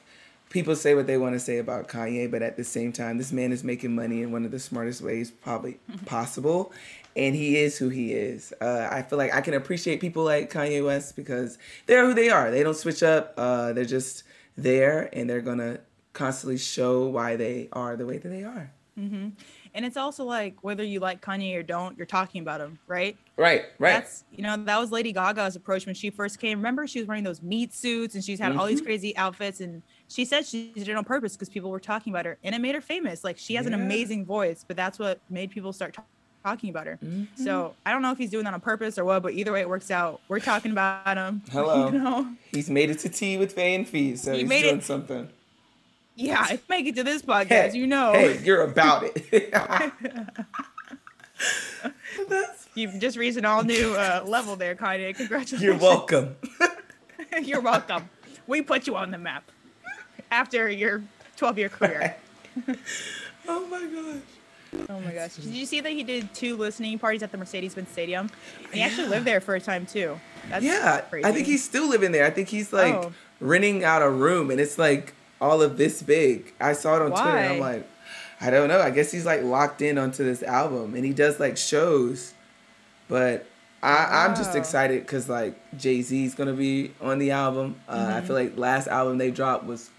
people 0.50 0.74
say 0.76 0.94
what 0.94 1.06
they 1.06 1.18
want 1.18 1.34
to 1.34 1.40
say 1.40 1.58
about 1.58 1.88
Kanye, 1.88 2.30
but 2.30 2.42
at 2.42 2.56
the 2.56 2.64
same 2.64 2.92
time, 2.92 3.18
this 3.18 3.32
man 3.32 3.52
is 3.52 3.64
making 3.64 3.94
money 3.94 4.22
in 4.22 4.32
one 4.32 4.44
of 4.44 4.50
the 4.50 4.58
smartest 4.58 5.02
ways 5.02 5.30
probably 5.30 5.78
possible. 6.06 6.72
And 7.16 7.34
he 7.34 7.56
is 7.56 7.78
who 7.78 7.88
he 7.88 8.12
is. 8.12 8.52
Uh, 8.60 8.88
I 8.90 9.02
feel 9.02 9.18
like 9.18 9.34
I 9.34 9.40
can 9.40 9.54
appreciate 9.54 10.00
people 10.00 10.24
like 10.24 10.52
Kanye 10.52 10.84
West 10.84 11.16
because 11.16 11.58
they're 11.86 12.06
who 12.06 12.14
they 12.14 12.30
are. 12.30 12.50
They 12.50 12.62
don't 12.62 12.76
switch 12.76 13.02
up. 13.02 13.34
Uh, 13.36 13.72
they're 13.72 13.84
just 13.84 14.22
there, 14.56 15.08
and 15.12 15.28
they're 15.28 15.40
gonna 15.40 15.80
constantly 16.12 16.58
show 16.58 17.06
why 17.06 17.36
they 17.36 17.68
are 17.72 17.96
the 17.96 18.06
way 18.06 18.18
that 18.18 18.28
they 18.28 18.44
are. 18.44 18.70
Mm-hmm. 18.98 19.28
And 19.74 19.84
it's 19.84 19.96
also 19.96 20.24
like 20.24 20.56
whether 20.62 20.82
you 20.82 20.98
like 20.98 21.20
Kanye 21.20 21.56
or 21.56 21.62
don't, 21.62 21.96
you're 21.96 22.06
talking 22.06 22.42
about 22.42 22.60
him, 22.60 22.78
right? 22.86 23.16
Right, 23.36 23.66
right. 23.78 23.92
That's 23.92 24.24
you 24.32 24.42
know 24.42 24.56
that 24.56 24.80
was 24.80 24.90
Lady 24.90 25.12
Gaga's 25.12 25.56
approach 25.56 25.86
when 25.86 25.94
she 25.94 26.10
first 26.10 26.40
came. 26.40 26.58
Remember, 26.58 26.86
she 26.86 26.98
was 26.98 27.06
wearing 27.06 27.24
those 27.24 27.42
meat 27.42 27.72
suits 27.72 28.14
and 28.14 28.24
she's 28.24 28.40
had 28.40 28.50
mm-hmm. 28.50 28.60
all 28.60 28.66
these 28.66 28.80
mm-hmm. 28.80 28.86
crazy 28.86 29.16
outfits, 29.16 29.60
and 29.60 29.82
she 30.08 30.24
said 30.24 30.46
she 30.46 30.72
did 30.74 30.88
it 30.88 30.96
on 30.96 31.04
purpose 31.04 31.34
because 31.34 31.48
people 31.48 31.70
were 31.70 31.80
talking 31.80 32.12
about 32.12 32.24
her, 32.24 32.38
and 32.42 32.54
it 32.54 32.60
made 32.60 32.74
her 32.74 32.80
famous. 32.80 33.24
Like 33.24 33.38
she 33.38 33.54
has 33.54 33.66
yeah. 33.66 33.74
an 33.74 33.80
amazing 33.80 34.24
voice, 34.24 34.64
but 34.66 34.76
that's 34.76 34.98
what 34.98 35.20
made 35.30 35.50
people 35.50 35.72
start 35.72 35.94
talking 35.94 36.08
talking 36.44 36.70
about 36.70 36.86
her. 36.86 36.98
Mm-hmm. 37.04 37.44
So 37.44 37.74
I 37.84 37.92
don't 37.92 38.02
know 38.02 38.12
if 38.12 38.18
he's 38.18 38.30
doing 38.30 38.44
that 38.44 38.54
on 38.54 38.60
purpose 38.60 38.98
or 38.98 39.04
what, 39.04 39.22
but 39.22 39.32
either 39.34 39.52
way 39.52 39.60
it 39.60 39.68
works 39.68 39.90
out. 39.90 40.20
We're 40.28 40.40
talking 40.40 40.72
about 40.72 41.16
him. 41.16 41.42
Hello. 41.50 41.90
You 41.90 41.98
know? 41.98 42.34
He's 42.52 42.70
made 42.70 42.90
it 42.90 43.00
to 43.00 43.08
tea 43.08 43.36
with 43.36 43.52
Faye 43.52 43.74
and 43.74 43.86
Fee, 43.86 44.16
so 44.16 44.32
he 44.32 44.40
he's 44.40 44.48
made 44.48 44.62
doing 44.62 44.78
it, 44.78 44.84
something. 44.84 45.28
Yeah, 46.16 46.40
I 46.40 46.58
make 46.68 46.86
it 46.86 46.96
to 46.96 47.04
this 47.04 47.22
podcast, 47.22 47.72
hey, 47.72 47.78
you 47.78 47.86
know. 47.86 48.12
Hey, 48.12 48.40
you're 48.42 48.62
about 48.62 49.04
it. 49.04 49.54
You've 52.74 52.98
just 52.98 53.16
reached 53.16 53.38
an 53.38 53.44
all 53.44 53.62
new 53.62 53.94
uh, 53.94 54.24
level 54.26 54.56
there, 54.56 54.74
Kanye. 54.74 55.14
Congratulations. 55.14 55.62
You're 55.62 55.76
welcome. 55.76 56.34
you're 57.42 57.60
welcome. 57.60 58.10
We 58.48 58.62
put 58.62 58.88
you 58.88 58.96
on 58.96 59.12
the 59.12 59.18
map 59.18 59.44
after 60.30 60.68
your 60.68 61.02
12 61.36 61.58
year 61.58 61.68
career. 61.68 62.16
oh 63.48 63.66
my 63.66 63.86
gosh. 63.86 64.22
Oh 64.88 65.00
my 65.00 65.12
gosh. 65.12 65.36
Did 65.36 65.54
you 65.54 65.64
see 65.64 65.80
that 65.80 65.92
he 65.92 66.02
did 66.02 66.34
two 66.34 66.56
listening 66.56 66.98
parties 66.98 67.22
at 67.22 67.32
the 67.32 67.38
Mercedes 67.38 67.74
Benz 67.74 67.88
Stadium? 67.88 68.30
He 68.72 68.80
yeah. 68.80 68.86
actually 68.86 69.08
lived 69.08 69.26
there 69.26 69.40
for 69.40 69.54
a 69.54 69.60
time 69.60 69.86
too. 69.86 70.18
That's 70.50 70.64
yeah. 70.64 71.00
Crazy. 71.02 71.24
I 71.24 71.32
think 71.32 71.46
he's 71.46 71.64
still 71.64 71.88
living 71.88 72.12
there. 72.12 72.26
I 72.26 72.30
think 72.30 72.48
he's 72.48 72.72
like 72.72 72.94
oh. 72.94 73.12
renting 73.40 73.84
out 73.84 74.02
a 74.02 74.10
room 74.10 74.50
and 74.50 74.60
it's 74.60 74.78
like 74.78 75.14
all 75.40 75.62
of 75.62 75.78
this 75.78 76.02
big. 76.02 76.52
I 76.60 76.72
saw 76.72 76.96
it 76.96 77.02
on 77.02 77.12
Why? 77.12 77.22
Twitter 77.22 77.38
and 77.38 77.52
I'm 77.54 77.60
like, 77.60 77.88
I 78.40 78.50
don't 78.50 78.68
know. 78.68 78.80
I 78.80 78.90
guess 78.90 79.10
he's 79.10 79.26
like 79.26 79.42
locked 79.42 79.80
in 79.82 79.98
onto 79.98 80.24
this 80.24 80.42
album 80.42 80.94
and 80.94 81.04
he 81.04 81.12
does 81.12 81.40
like 81.40 81.56
shows. 81.56 82.34
But 83.08 83.46
I, 83.82 83.92
wow. 83.92 84.26
I'm 84.26 84.36
just 84.36 84.54
excited 84.54 85.02
because 85.02 85.28
like 85.28 85.56
Jay 85.78 86.02
Z's 86.02 86.34
gonna 86.34 86.52
be 86.52 86.92
on 87.00 87.18
the 87.18 87.30
album. 87.30 87.76
Uh, 87.88 87.96
mm-hmm. 87.96 88.12
I 88.12 88.20
feel 88.20 88.36
like 88.36 88.58
last 88.58 88.86
album 88.86 89.18
they 89.18 89.30
dropped 89.30 89.64
was 89.64 89.90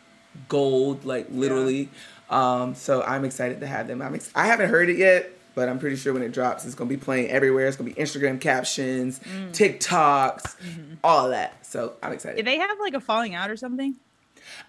gold, 0.48 1.05
like 1.05 1.27
literally. 1.29 1.89
Yeah. 2.31 2.62
Um, 2.62 2.75
so 2.75 3.01
I'm 3.01 3.25
excited 3.25 3.62
to 3.62 3.67
have 3.67 3.88
them. 3.88 4.01
I'm 4.01 4.15
ex- 4.15 4.31
I 4.36 4.45
haven't 4.45 4.69
heard 4.69 4.89
it 4.89 4.98
yet, 4.98 5.31
but 5.55 5.67
I'm 5.67 5.79
pretty 5.79 5.95
sure 5.95 6.13
when 6.13 6.21
it 6.21 6.31
drops, 6.31 6.65
it's 6.65 6.75
gonna 6.75 6.89
be 6.89 6.98
playing 6.98 7.29
everywhere. 7.29 7.67
It's 7.67 7.77
gonna 7.77 7.89
be 7.89 7.95
Instagram 7.95 8.39
captions, 8.39 9.19
mm. 9.19 9.50
TikToks, 9.50 10.57
mm-hmm. 10.57 10.93
all 11.03 11.29
that. 11.29 11.65
So 11.65 11.93
I'm 12.03 12.13
excited. 12.13 12.38
Did 12.38 12.45
they 12.45 12.57
have 12.57 12.79
like 12.79 12.93
a 12.93 13.01
falling 13.01 13.36
out 13.36 13.50
or 13.50 13.57
something? 13.57 13.95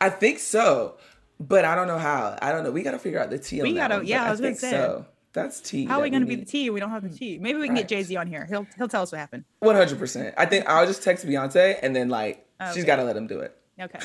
I 0.01 0.11
think 0.11 0.39
so, 0.39 0.95
but 1.39 1.65
I 1.65 1.75
don't 1.75 1.87
know 1.87 1.99
how. 1.99 2.39
I 2.41 2.53
don't 2.53 2.65
know. 2.65 2.71
We 2.71 2.83
gotta 2.83 2.99
figure 2.99 3.21
out 3.21 3.31
the 3.31 3.39
tea. 3.39 3.63
We 3.63 3.75
gotta. 3.75 3.97
One, 3.97 4.07
yeah, 4.07 4.25
I 4.25 4.31
was 4.31 4.41
gonna 4.41 4.55
say. 4.55 4.71
So. 4.71 5.07
That's 5.33 5.61
tea. 5.61 5.85
How 5.85 6.01
are 6.01 6.03
we 6.03 6.11
gonna 6.11 6.27
be 6.27 6.35
the 6.35 6.45
tea? 6.45 6.71
We 6.71 6.81
don't 6.81 6.91
have 6.91 7.09
the 7.09 7.17
tea. 7.17 7.39
Maybe 7.39 7.61
we 7.61 7.67
can 7.69 7.77
right. 7.77 7.87
get 7.87 7.99
Jay 7.99 8.03
Z 8.03 8.17
on 8.17 8.27
here. 8.27 8.47
He'll 8.47 8.67
he'll 8.77 8.89
tell 8.89 9.03
us 9.03 9.13
what 9.13 9.19
happened. 9.19 9.45
One 9.61 9.77
hundred 9.77 10.01
percent. 10.01 10.35
I 10.37 10.45
think 10.45 10.69
I'll 10.69 10.87
just 10.87 11.05
text 11.05 11.25
Beyonce 11.25 11.79
and 11.83 11.95
then 11.95 12.09
like 12.09 12.45
okay. 12.61 12.73
she's 12.75 12.85
got 12.85 12.97
to 12.97 13.05
let 13.05 13.17
him 13.17 13.29
do 13.29 13.39
it. 13.39 13.57
Okay. 13.81 14.01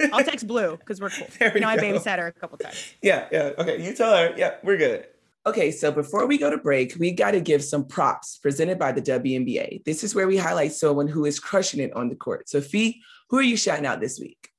I'll 0.12 0.24
text 0.24 0.46
Blue 0.46 0.76
because 0.76 1.00
we're 1.00 1.10
cool. 1.10 1.26
There 1.38 1.50
we 1.54 1.60
you 1.60 1.66
know, 1.66 1.76
go. 1.76 1.82
I 1.82 1.92
babysat 1.92 2.18
her 2.18 2.26
a 2.26 2.32
couple 2.32 2.58
times. 2.58 2.94
Yeah, 3.02 3.28
yeah. 3.30 3.50
Okay, 3.58 3.82
you 3.82 3.94
tell 3.94 4.14
her. 4.16 4.34
Yeah, 4.36 4.56
we're 4.62 4.76
good. 4.76 5.06
Okay, 5.46 5.70
so 5.70 5.90
before 5.90 6.26
we 6.26 6.36
go 6.36 6.50
to 6.50 6.58
break, 6.58 6.96
we 6.98 7.12
got 7.12 7.30
to 7.30 7.40
give 7.40 7.64
some 7.64 7.86
props 7.86 8.38
presented 8.38 8.78
by 8.78 8.92
the 8.92 9.00
WNBA. 9.00 9.84
This 9.84 10.04
is 10.04 10.14
where 10.14 10.26
we 10.26 10.36
highlight 10.36 10.72
someone 10.72 11.08
who 11.08 11.24
is 11.24 11.40
crushing 11.40 11.80
it 11.80 11.94
on 11.94 12.10
the 12.10 12.14
court. 12.14 12.48
Sophie, 12.48 13.00
who 13.30 13.38
are 13.38 13.42
you 13.42 13.56
shouting 13.56 13.86
out 13.86 14.00
this 14.00 14.20
week? 14.20 14.50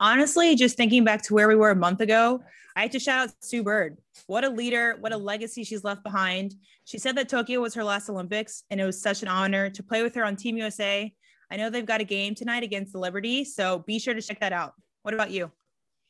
Honestly, 0.00 0.54
just 0.54 0.76
thinking 0.76 1.02
back 1.02 1.22
to 1.22 1.34
where 1.34 1.48
we 1.48 1.54
were 1.54 1.70
a 1.70 1.76
month 1.76 2.00
ago, 2.00 2.42
I 2.76 2.82
have 2.82 2.90
to 2.90 2.98
shout 2.98 3.28
out 3.28 3.34
Sue 3.40 3.62
Bird. 3.62 3.96
What 4.26 4.44
a 4.44 4.50
leader, 4.50 4.96
what 5.00 5.12
a 5.12 5.16
legacy 5.16 5.64
she's 5.64 5.82
left 5.82 6.04
behind. 6.04 6.54
She 6.84 6.98
said 6.98 7.16
that 7.16 7.28
Tokyo 7.28 7.60
was 7.60 7.74
her 7.74 7.82
last 7.82 8.08
Olympics, 8.08 8.64
and 8.70 8.80
it 8.80 8.84
was 8.84 9.00
such 9.00 9.22
an 9.22 9.28
honor 9.28 9.70
to 9.70 9.82
play 9.82 10.02
with 10.02 10.14
her 10.14 10.24
on 10.24 10.36
Team 10.36 10.58
USA 10.58 11.12
I 11.50 11.56
know 11.56 11.70
they've 11.70 11.86
got 11.86 12.00
a 12.00 12.04
game 12.04 12.34
tonight 12.34 12.62
against 12.62 12.92
the 12.92 12.98
Liberty, 12.98 13.44
so 13.44 13.78
be 13.80 13.98
sure 13.98 14.14
to 14.14 14.22
check 14.22 14.40
that 14.40 14.52
out. 14.52 14.74
What 15.02 15.14
about 15.14 15.30
you? 15.30 15.50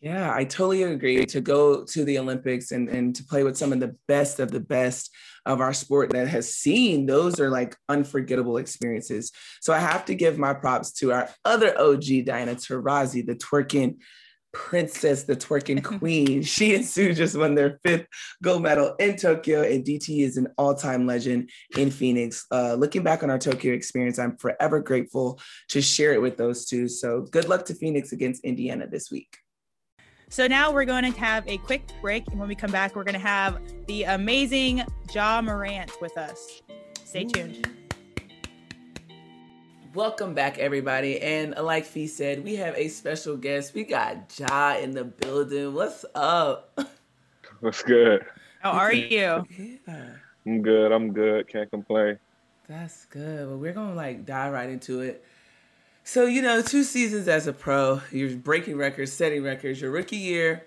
Yeah, 0.00 0.32
I 0.32 0.44
totally 0.44 0.84
agree. 0.84 1.26
To 1.26 1.40
go 1.40 1.84
to 1.84 2.04
the 2.04 2.18
Olympics 2.18 2.70
and, 2.70 2.88
and 2.88 3.14
to 3.16 3.24
play 3.24 3.42
with 3.42 3.56
some 3.56 3.72
of 3.72 3.80
the 3.80 3.96
best 4.06 4.38
of 4.38 4.52
the 4.52 4.60
best 4.60 5.10
of 5.44 5.60
our 5.60 5.72
sport 5.72 6.10
that 6.10 6.28
has 6.28 6.54
seen, 6.54 7.06
those 7.06 7.40
are 7.40 7.50
like 7.50 7.76
unforgettable 7.88 8.58
experiences. 8.58 9.32
So 9.60 9.72
I 9.72 9.80
have 9.80 10.04
to 10.04 10.14
give 10.14 10.38
my 10.38 10.54
props 10.54 10.92
to 10.94 11.12
our 11.12 11.28
other 11.44 11.76
OG, 11.76 12.24
Diana 12.26 12.54
Taurasi, 12.54 13.26
the 13.26 13.34
twerking 13.34 13.96
princess, 14.52 15.24
the 15.24 15.36
twerking 15.36 15.82
queen. 15.98 16.42
she 16.42 16.74
and 16.74 16.84
Sue 16.84 17.12
just 17.14 17.36
won 17.36 17.54
their 17.54 17.78
fifth 17.84 18.06
gold 18.42 18.62
medal 18.62 18.94
in 18.98 19.16
Tokyo, 19.16 19.62
and 19.62 19.84
DT 19.84 20.24
is 20.24 20.36
an 20.36 20.48
all 20.58 20.74
time 20.74 21.06
legend 21.06 21.50
in 21.76 21.90
Phoenix. 21.90 22.46
Uh, 22.50 22.74
looking 22.74 23.02
back 23.02 23.22
on 23.22 23.30
our 23.30 23.38
Tokyo 23.38 23.74
experience, 23.74 24.18
I'm 24.18 24.36
forever 24.36 24.80
grateful 24.80 25.40
to 25.68 25.80
share 25.80 26.12
it 26.12 26.22
with 26.22 26.36
those 26.36 26.66
two. 26.66 26.88
So 26.88 27.22
good 27.22 27.48
luck 27.48 27.64
to 27.66 27.74
Phoenix 27.74 28.12
against 28.12 28.44
Indiana 28.44 28.86
this 28.86 29.10
week. 29.10 29.36
So 30.30 30.46
now 30.46 30.70
we're 30.70 30.84
going 30.84 31.10
to 31.10 31.18
have 31.18 31.48
a 31.48 31.56
quick 31.58 31.82
break, 32.02 32.28
and 32.28 32.38
when 32.38 32.48
we 32.48 32.54
come 32.54 32.70
back, 32.70 32.94
we're 32.94 33.04
going 33.04 33.14
to 33.14 33.18
have 33.18 33.60
the 33.86 34.02
amazing 34.04 34.82
Ja 35.14 35.40
Morant 35.40 35.90
with 36.02 36.18
us. 36.18 36.62
Stay 37.04 37.24
tuned. 37.24 37.77
Welcome 39.94 40.34
back, 40.34 40.58
everybody. 40.58 41.18
And 41.20 41.54
like 41.56 41.86
Fee 41.86 42.08
said, 42.08 42.44
we 42.44 42.56
have 42.56 42.76
a 42.76 42.88
special 42.88 43.38
guest. 43.38 43.72
We 43.74 43.84
got 43.84 44.38
Ja 44.38 44.76
in 44.76 44.90
the 44.90 45.04
building. 45.04 45.72
What's 45.72 46.04
up? 46.14 46.78
What's 47.60 47.82
good? 47.82 48.24
How 48.60 48.72
are 48.72 48.92
you? 48.92 49.08
Yeah. 49.08 49.42
I'm 50.44 50.60
good. 50.62 50.92
I'm 50.92 51.12
good. 51.12 51.48
Can't 51.48 51.70
complain. 51.70 52.18
That's 52.68 53.06
good. 53.06 53.48
Well, 53.48 53.56
we're 53.56 53.72
gonna 53.72 53.94
like 53.94 54.26
dive 54.26 54.52
right 54.52 54.68
into 54.68 55.00
it. 55.00 55.24
So 56.04 56.26
you 56.26 56.42
know, 56.42 56.60
two 56.60 56.84
seasons 56.84 57.26
as 57.26 57.46
a 57.46 57.52
pro, 57.54 58.02
you're 58.12 58.36
breaking 58.36 58.76
records, 58.76 59.12
setting 59.12 59.42
records. 59.42 59.80
Your 59.80 59.90
rookie 59.90 60.16
year, 60.16 60.66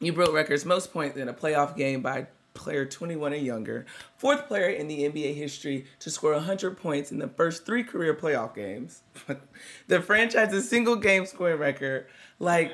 you 0.00 0.14
broke 0.14 0.32
records, 0.32 0.64
most 0.64 0.92
points 0.94 1.18
in 1.18 1.28
a 1.28 1.34
playoff 1.34 1.76
game 1.76 2.00
by 2.00 2.26
player 2.56 2.84
21 2.84 3.34
and 3.34 3.46
younger, 3.46 3.86
fourth 4.16 4.48
player 4.48 4.68
in 4.68 4.88
the 4.88 5.08
NBA 5.08 5.34
history 5.34 5.86
to 6.00 6.10
score 6.10 6.32
100 6.32 6.76
points 6.76 7.12
in 7.12 7.18
the 7.18 7.28
first 7.28 7.64
three 7.64 7.84
career 7.84 8.14
playoff 8.14 8.54
games. 8.54 9.02
the 9.86 10.02
franchise's 10.02 10.68
single 10.68 10.96
game 10.96 11.26
scoring 11.26 11.58
record, 11.58 12.06
like, 12.40 12.72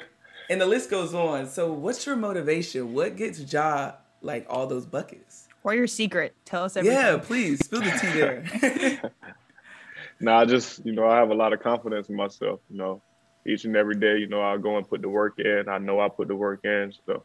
and 0.48 0.60
the 0.60 0.66
list 0.66 0.90
goes 0.90 1.14
on. 1.14 1.46
So, 1.46 1.72
what's 1.72 2.06
your 2.06 2.16
motivation? 2.16 2.94
What 2.94 3.16
gets 3.16 3.52
Ja 3.52 3.92
like 4.22 4.46
all 4.48 4.66
those 4.66 4.86
buckets? 4.86 5.48
Or 5.64 5.74
your 5.74 5.86
secret? 5.86 6.34
Tell 6.44 6.64
us 6.64 6.76
everything. 6.76 6.98
Yeah, 6.98 7.18
please 7.18 7.64
spill 7.64 7.80
the 7.80 7.90
tea 7.90 8.12
there. 8.12 9.12
nah, 10.20 10.40
I 10.40 10.44
just 10.44 10.84
you 10.84 10.92
know 10.92 11.06
I 11.06 11.18
have 11.18 11.30
a 11.30 11.34
lot 11.34 11.52
of 11.52 11.62
confidence 11.62 12.08
in 12.08 12.16
myself. 12.16 12.60
You 12.70 12.78
know, 12.78 13.02
each 13.46 13.64
and 13.64 13.76
every 13.76 13.94
day, 13.94 14.18
you 14.18 14.28
know, 14.28 14.42
I 14.42 14.56
go 14.56 14.76
and 14.76 14.88
put 14.88 15.02
the 15.02 15.08
work 15.08 15.38
in. 15.38 15.64
I 15.68 15.78
know 15.78 16.00
I 16.00 16.08
put 16.08 16.28
the 16.28 16.36
work 16.36 16.60
in, 16.64 16.92
so 17.06 17.24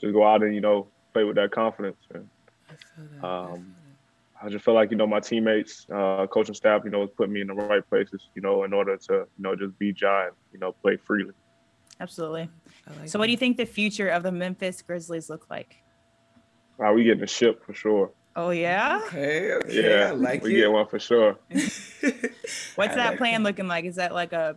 just 0.00 0.12
go 0.12 0.26
out 0.26 0.42
and 0.42 0.54
you 0.54 0.60
know 0.60 0.88
play 1.18 1.24
with 1.24 1.36
that 1.36 1.50
confidence. 1.50 1.96
And 2.14 2.28
um, 3.24 3.74
I 4.40 4.48
just 4.48 4.64
feel 4.64 4.74
like 4.74 4.90
you 4.90 4.96
know 4.96 5.06
my 5.06 5.20
teammates, 5.20 5.86
uh, 5.92 6.26
coaching 6.28 6.54
staff, 6.54 6.82
you 6.84 6.90
know, 6.90 7.06
put 7.06 7.28
me 7.28 7.40
in 7.40 7.48
the 7.48 7.54
right 7.54 7.88
places, 7.88 8.28
you 8.34 8.42
know, 8.42 8.64
in 8.64 8.72
order 8.72 8.96
to 8.96 9.12
you 9.12 9.42
know 9.42 9.56
just 9.56 9.78
be 9.78 9.92
giant, 9.92 10.34
you 10.52 10.58
know, 10.58 10.72
play 10.72 10.96
freely. 10.96 11.34
Absolutely. 12.00 12.48
Like 13.00 13.08
so, 13.08 13.18
what 13.18 13.26
do 13.26 13.32
you 13.32 13.38
think 13.38 13.56
the 13.56 13.66
future 13.66 14.08
of 14.08 14.22
the 14.22 14.32
Memphis 14.32 14.82
Grizzlies 14.82 15.28
look 15.28 15.46
like? 15.50 15.82
Are 16.78 16.94
we 16.94 17.04
getting 17.04 17.24
a 17.24 17.26
ship 17.26 17.64
for 17.64 17.74
sure? 17.74 18.12
Oh 18.36 18.50
yeah. 18.50 19.00
Okay. 19.06 19.52
okay 19.54 19.90
yeah. 19.90 20.08
I 20.08 20.10
like 20.12 20.44
we 20.44 20.54
it. 20.54 20.60
get 20.60 20.70
one 20.70 20.86
for 20.86 21.00
sure. 21.00 21.36
What's 21.50 22.92
I 22.92 22.94
that 22.94 23.10
like 23.10 23.18
plan 23.18 23.42
looking 23.42 23.66
like? 23.66 23.84
Is 23.84 23.96
that 23.96 24.14
like 24.14 24.32
a 24.32 24.56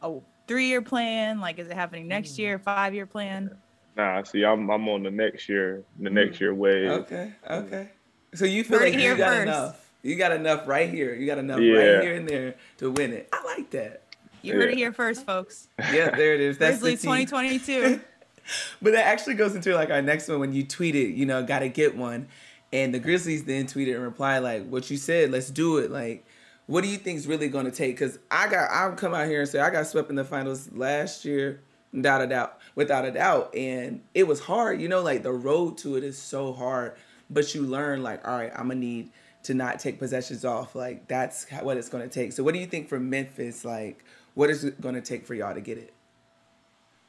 a 0.00 0.18
three 0.46 0.68
year 0.68 0.80
plan? 0.80 1.40
Like, 1.40 1.58
is 1.58 1.68
it 1.68 1.74
happening 1.74 2.08
next 2.08 2.36
hmm. 2.36 2.42
year? 2.42 2.58
Five 2.58 2.94
year 2.94 3.04
plan? 3.04 3.50
Nah, 3.98 4.22
see, 4.22 4.44
I'm 4.44 4.70
I'm 4.70 4.88
on 4.88 5.02
the 5.02 5.10
next 5.10 5.48
year, 5.48 5.82
the 5.98 6.08
next 6.08 6.36
mm. 6.36 6.40
year 6.40 6.54
wave. 6.54 6.88
Okay, 6.88 7.32
okay. 7.50 7.88
So 8.32 8.44
you 8.44 8.62
feel 8.62 8.78
like 8.78 8.94
you 8.94 9.16
got 9.16 9.30
first. 9.30 9.42
enough. 9.42 9.90
You 10.02 10.14
got 10.14 10.30
enough 10.30 10.68
right 10.68 10.88
here. 10.88 11.14
You 11.16 11.26
got 11.26 11.38
enough 11.38 11.58
yeah. 11.58 11.72
right 11.72 12.02
here 12.04 12.14
and 12.14 12.28
there 12.28 12.54
to 12.78 12.92
win 12.92 13.12
it. 13.12 13.28
I 13.32 13.42
like 13.44 13.70
that. 13.70 14.04
You 14.42 14.54
heard 14.54 14.66
yeah. 14.66 14.72
it 14.72 14.76
here 14.76 14.92
first, 14.92 15.26
folks. 15.26 15.66
Yeah, 15.92 16.14
there 16.14 16.34
it 16.34 16.40
is. 16.40 16.58
That's 16.58 16.78
Grizzlies 16.78 17.02
2022. 17.02 18.00
but 18.82 18.92
that 18.92 19.04
actually 19.04 19.34
goes 19.34 19.56
into 19.56 19.74
like 19.74 19.90
our 19.90 20.00
next 20.00 20.28
one 20.28 20.38
when 20.38 20.52
you 20.52 20.64
tweeted, 20.64 21.16
you 21.16 21.26
know, 21.26 21.42
got 21.42 21.58
to 21.60 21.68
get 21.68 21.96
one, 21.96 22.28
and 22.72 22.94
the 22.94 23.00
Grizzlies 23.00 23.44
then 23.44 23.66
tweeted 23.66 23.96
and 23.96 24.04
replied 24.04 24.38
like, 24.38 24.68
"What 24.68 24.88
you 24.92 24.96
said, 24.96 25.32
let's 25.32 25.50
do 25.50 25.78
it." 25.78 25.90
Like, 25.90 26.24
what 26.66 26.84
do 26.84 26.88
you 26.88 26.98
think 26.98 27.18
is 27.18 27.26
really 27.26 27.48
going 27.48 27.64
to 27.64 27.72
take? 27.72 27.96
Because 27.96 28.20
I 28.30 28.48
got, 28.48 28.70
I'll 28.70 28.92
come 28.92 29.12
out 29.12 29.26
here 29.26 29.40
and 29.40 29.48
say 29.48 29.58
I 29.58 29.70
got 29.70 29.88
swept 29.88 30.08
in 30.08 30.14
the 30.14 30.24
finals 30.24 30.70
last 30.70 31.24
year, 31.24 31.62
doubt 32.00 32.20
a 32.20 32.28
doubt 32.28 32.57
without 32.78 33.04
a 33.04 33.10
doubt. 33.10 33.52
And 33.56 34.02
it 34.14 34.28
was 34.28 34.38
hard, 34.38 34.80
you 34.80 34.86
know, 34.86 35.02
like 35.02 35.24
the 35.24 35.32
road 35.32 35.76
to 35.78 35.96
it 35.96 36.04
is 36.04 36.16
so 36.16 36.52
hard, 36.52 36.94
but 37.28 37.52
you 37.52 37.62
learn 37.62 38.04
like, 38.04 38.26
all 38.26 38.38
right, 38.38 38.52
I'm 38.54 38.68
gonna 38.68 38.76
need 38.76 39.10
to 39.42 39.52
not 39.52 39.80
take 39.80 39.98
possessions 39.98 40.44
off. 40.44 40.76
Like 40.76 41.08
that's 41.08 41.44
what 41.60 41.76
it's 41.76 41.88
gonna 41.88 42.06
take. 42.06 42.32
So 42.32 42.44
what 42.44 42.54
do 42.54 42.60
you 42.60 42.66
think 42.66 42.88
for 42.88 43.00
Memphis? 43.00 43.64
Like, 43.64 44.04
what 44.34 44.48
is 44.48 44.62
it 44.62 44.80
gonna 44.80 45.00
take 45.00 45.26
for 45.26 45.34
y'all 45.34 45.54
to 45.54 45.60
get 45.60 45.76
it? 45.76 45.92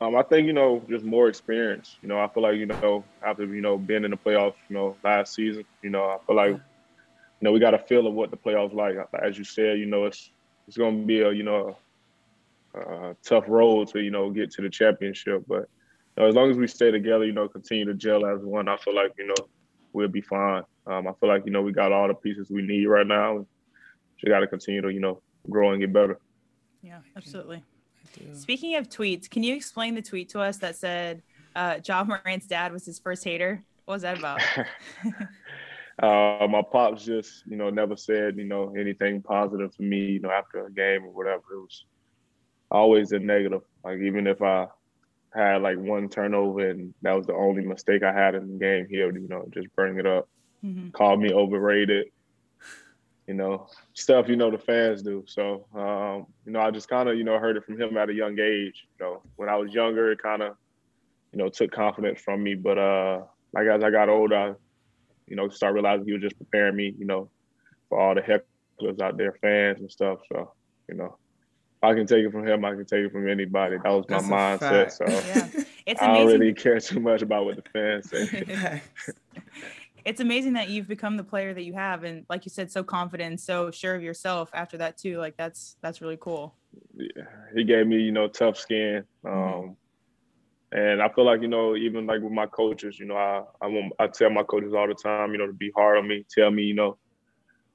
Um, 0.02 0.16
I 0.16 0.24
think 0.24 0.48
you 0.48 0.54
know 0.54 0.82
just 0.90 1.06
more 1.06 1.30
experience. 1.30 1.98
You 2.02 2.10
know, 2.10 2.20
I 2.20 2.28
feel 2.30 2.42
like 2.42 2.56
you 2.56 2.66
know 2.66 3.04
after 3.24 3.46
you 3.46 3.62
know 3.62 3.78
being 3.78 4.04
in 4.04 4.10
the 4.10 4.18
playoffs, 4.18 4.56
you 4.70 4.76
know 4.76 4.98
last 5.04 5.36
season, 5.36 5.66
you 5.84 5.92
know 5.92 6.04
I 6.04 6.18
feel 6.26 6.36
like 6.36 6.54
you 6.54 6.62
know 7.42 7.52
we 7.52 7.60
got 7.60 7.76
a 7.76 7.78
feel 7.78 8.08
of 8.08 8.16
what 8.16 8.32
the 8.32 8.38
playoffs 8.38 8.74
like. 8.74 8.98
As 9.22 9.38
you 9.38 9.44
said, 9.44 9.78
you 9.78 9.86
know 9.86 10.06
it's 10.06 10.32
it's 10.68 10.78
going 10.78 11.02
to 11.02 11.06
be 11.06 11.22
a 11.22 11.32
you 11.32 11.44
know 11.44 11.78
a, 12.74 12.80
a 12.80 13.16
tough 13.24 13.46
road 13.48 13.90
to 13.90 14.00
you 14.00 14.12
know 14.12 14.30
get 14.30 14.52
to 14.52 14.62
the 14.62 14.70
championship, 14.70 15.44
but 15.48 15.70
you 16.18 16.24
know, 16.24 16.28
as 16.28 16.36
long 16.36 16.50
as 16.52 16.58
we 16.58 16.68
stay 16.68 16.92
together, 16.92 17.26
you 17.26 17.34
know, 17.34 17.48
continue 17.48 17.86
to 17.86 17.94
gel 17.94 18.26
as 18.26 18.42
one, 18.42 18.68
I 18.68 18.78
feel 18.78 18.96
like 18.96 19.14
you 19.18 19.28
know 19.28 19.48
we'll 19.94 20.08
be 20.08 20.22
fine. 20.22 20.64
Um, 20.88 21.08
I 21.08 21.14
feel 21.20 21.30
like 21.30 21.44
you 21.46 21.52
know 21.52 21.62
we 21.62 21.72
got 21.72 21.92
all 21.92 22.08
the 22.08 22.14
pieces 22.14 22.50
we 22.50 22.62
need 22.62 22.86
right 22.86 23.08
now. 23.08 23.46
We 24.24 24.30
got 24.30 24.40
to 24.42 24.48
continue 24.48 24.82
to 24.82 24.90
you 24.90 25.00
know 25.00 25.22
grow 25.50 25.72
and 25.72 25.82
get 25.82 25.94
better. 25.94 26.20
Yeah, 26.82 27.00
absolutely. 27.16 27.64
Speaking 28.34 28.76
of 28.76 28.90
tweets, 28.90 29.30
can 29.30 29.44
you 29.44 29.56
explain 29.56 29.96
the 29.96 30.02
tweet 30.02 30.30
to 30.30 30.40
us 30.40 30.58
that 30.58 30.76
said 30.76 31.22
uh, 31.56 31.80
Ja 31.86 32.04
Morant's 32.04 32.48
dad 32.48 32.72
was 32.72 32.86
his 32.86 33.00
first 33.00 33.24
hater? 33.24 33.64
What 33.86 33.96
was 33.96 34.02
that 34.04 34.18
about? 34.18 34.42
uh, 36.04 36.48
my 36.48 36.62
pops 36.62 37.06
just, 37.06 37.46
you 37.46 37.56
know, 37.56 37.70
never 37.70 37.96
said, 37.96 38.38
you 38.38 38.46
know, 38.46 38.74
anything 38.78 39.22
positive 39.22 39.76
to 39.76 39.84
me, 39.84 39.98
you 39.98 40.20
know, 40.20 40.32
after 40.32 40.66
a 40.66 40.72
game 40.72 41.06
or 41.06 41.12
whatever. 41.12 41.44
It 41.54 41.60
was 41.60 41.86
always 42.72 43.12
a 43.12 43.20
negative. 43.20 43.62
Like 43.84 44.00
even 44.00 44.28
if 44.28 44.42
I 44.42 44.68
had 45.34 45.62
like 45.62 45.78
one 45.78 46.10
turnover 46.10 46.70
and 46.70 46.94
that 47.02 47.16
was 47.16 47.28
the 47.28 47.34
only 47.34 47.64
mistake 47.64 48.04
I 48.04 48.14
had 48.14 48.36
in 48.36 48.52
the 48.52 48.58
game, 48.58 48.88
he 48.90 49.02
would, 49.04 49.16
you 49.16 49.28
know, 49.28 49.46
just 49.52 49.68
bring 49.76 50.00
it 50.00 50.06
up, 50.06 50.28
mm-hmm. 50.64 50.90
call 50.90 51.18
me 51.18 51.32
overrated, 51.32 52.08
you 53.28 53.36
know, 53.36 53.68
stuff 53.94 54.28
you 54.28 54.36
know 54.36 54.50
the 54.50 54.58
fans 54.58 55.04
do. 55.04 55.24
So 55.28 55.68
um, 55.76 56.26
you 56.46 56.52
know, 56.52 56.62
I 56.62 56.72
just 56.72 56.90
kind 56.90 57.08
of 57.10 57.16
you 57.16 57.24
know 57.24 57.38
heard 57.38 57.58
it 57.58 57.64
from 57.64 57.80
him 57.80 57.96
at 57.98 58.10
a 58.10 58.14
young 58.14 58.40
age. 58.40 58.88
You 59.00 59.06
know, 59.06 59.22
when 59.36 59.50
I 59.50 59.56
was 59.56 59.72
younger, 59.72 60.12
it 60.12 60.22
kind 60.22 60.42
of 60.42 60.56
you 61.32 61.38
know 61.38 61.48
took 61.50 61.72
confidence 61.72 62.20
from 62.20 62.42
me. 62.42 62.56
But 62.56 62.80
uh, 62.80 63.22
like 63.54 63.68
as 63.68 63.84
I 63.84 63.92
got 63.92 64.10
older, 64.10 64.36
I, 64.36 64.54
you 65.28 65.36
know, 65.36 65.48
start 65.50 65.76
realizing 65.76 66.08
he 66.08 66.14
was 66.14 66.24
just 66.24 66.40
preparing 66.40 66.76
me, 66.76 66.96
you 66.98 67.06
know, 67.06 67.30
for 67.88 68.00
all 68.00 68.16
the 68.16 68.22
hecklers 68.22 69.00
out 69.00 69.18
there, 69.18 69.38
fans 69.42 69.80
and 69.80 69.92
stuff. 69.92 70.20
So 70.34 70.54
you 70.88 70.96
know. 70.96 71.18
I 71.82 71.94
can 71.94 72.06
take 72.06 72.26
it 72.26 72.32
from 72.32 72.46
him. 72.46 72.66
I 72.66 72.72
can 72.72 72.86
take 72.86 73.06
it 73.06 73.12
from 73.12 73.28
anybody. 73.30 73.78
That 73.84 73.90
was 73.90 74.06
my 74.10 74.58
That's 74.58 74.64
mindset. 74.64 74.92
So 74.92 75.06
yeah. 75.08 75.64
it's 75.86 76.02
I 76.02 76.14
don't 76.14 76.28
really 76.28 76.54
care 76.54 76.80
too 76.80 77.00
much 77.00 77.22
about 77.22 77.46
what 77.46 77.56
the 77.56 77.70
fans 77.72 78.10
say. 78.10 78.82
it's 80.06 80.20
amazing 80.20 80.54
that 80.54 80.70
you've 80.70 80.88
become 80.88 81.18
the 81.18 81.24
player 81.24 81.54
that 81.54 81.64
you 81.64 81.74
have 81.74 82.04
and 82.04 82.26
like 82.30 82.46
you 82.46 82.50
said 82.50 82.72
so 82.72 82.84
confident 82.84 83.40
so 83.40 83.72
sure 83.72 83.96
of 83.96 84.02
yourself 84.02 84.50
after 84.54 84.78
that 84.78 84.98
too 84.98 85.18
like 85.18 85.36
that's 85.38 85.76
that's 85.82 86.02
really 86.02 86.18
cool 86.20 86.56
yeah 86.96 87.24
he 87.56 87.64
gave 87.64 87.88
me 87.88 87.98
you 87.98 88.12
know 88.12 88.28
tough 88.28 88.58
skin 88.58 89.04
mm-hmm. 89.26 89.68
um 89.68 89.76
and 90.72 91.02
i 91.02 91.10
feel 91.10 91.26
like 91.26 91.42
you 91.42 91.48
know 91.48 91.76
even 91.76 92.06
like 92.06 92.22
with 92.22 92.32
my 92.32 92.46
coaches 92.46 93.00
you 93.00 93.06
know 93.06 93.16
i 93.16 93.44
i, 93.62 93.68
want, 93.68 93.94
I 94.00 94.08
tell 94.08 94.30
my 94.30 94.44
coaches 94.44 94.74
all 94.74 94.88
the 94.88 94.96
time 94.96 95.32
you 95.32 95.38
know 95.38 95.48
to 95.48 95.54
be 95.54 95.72
hard 95.76 95.98
on 95.98 96.08
me 96.08 96.26
tell 96.30 96.52
me 96.52 96.64
you 96.64 96.76
know 96.76 96.98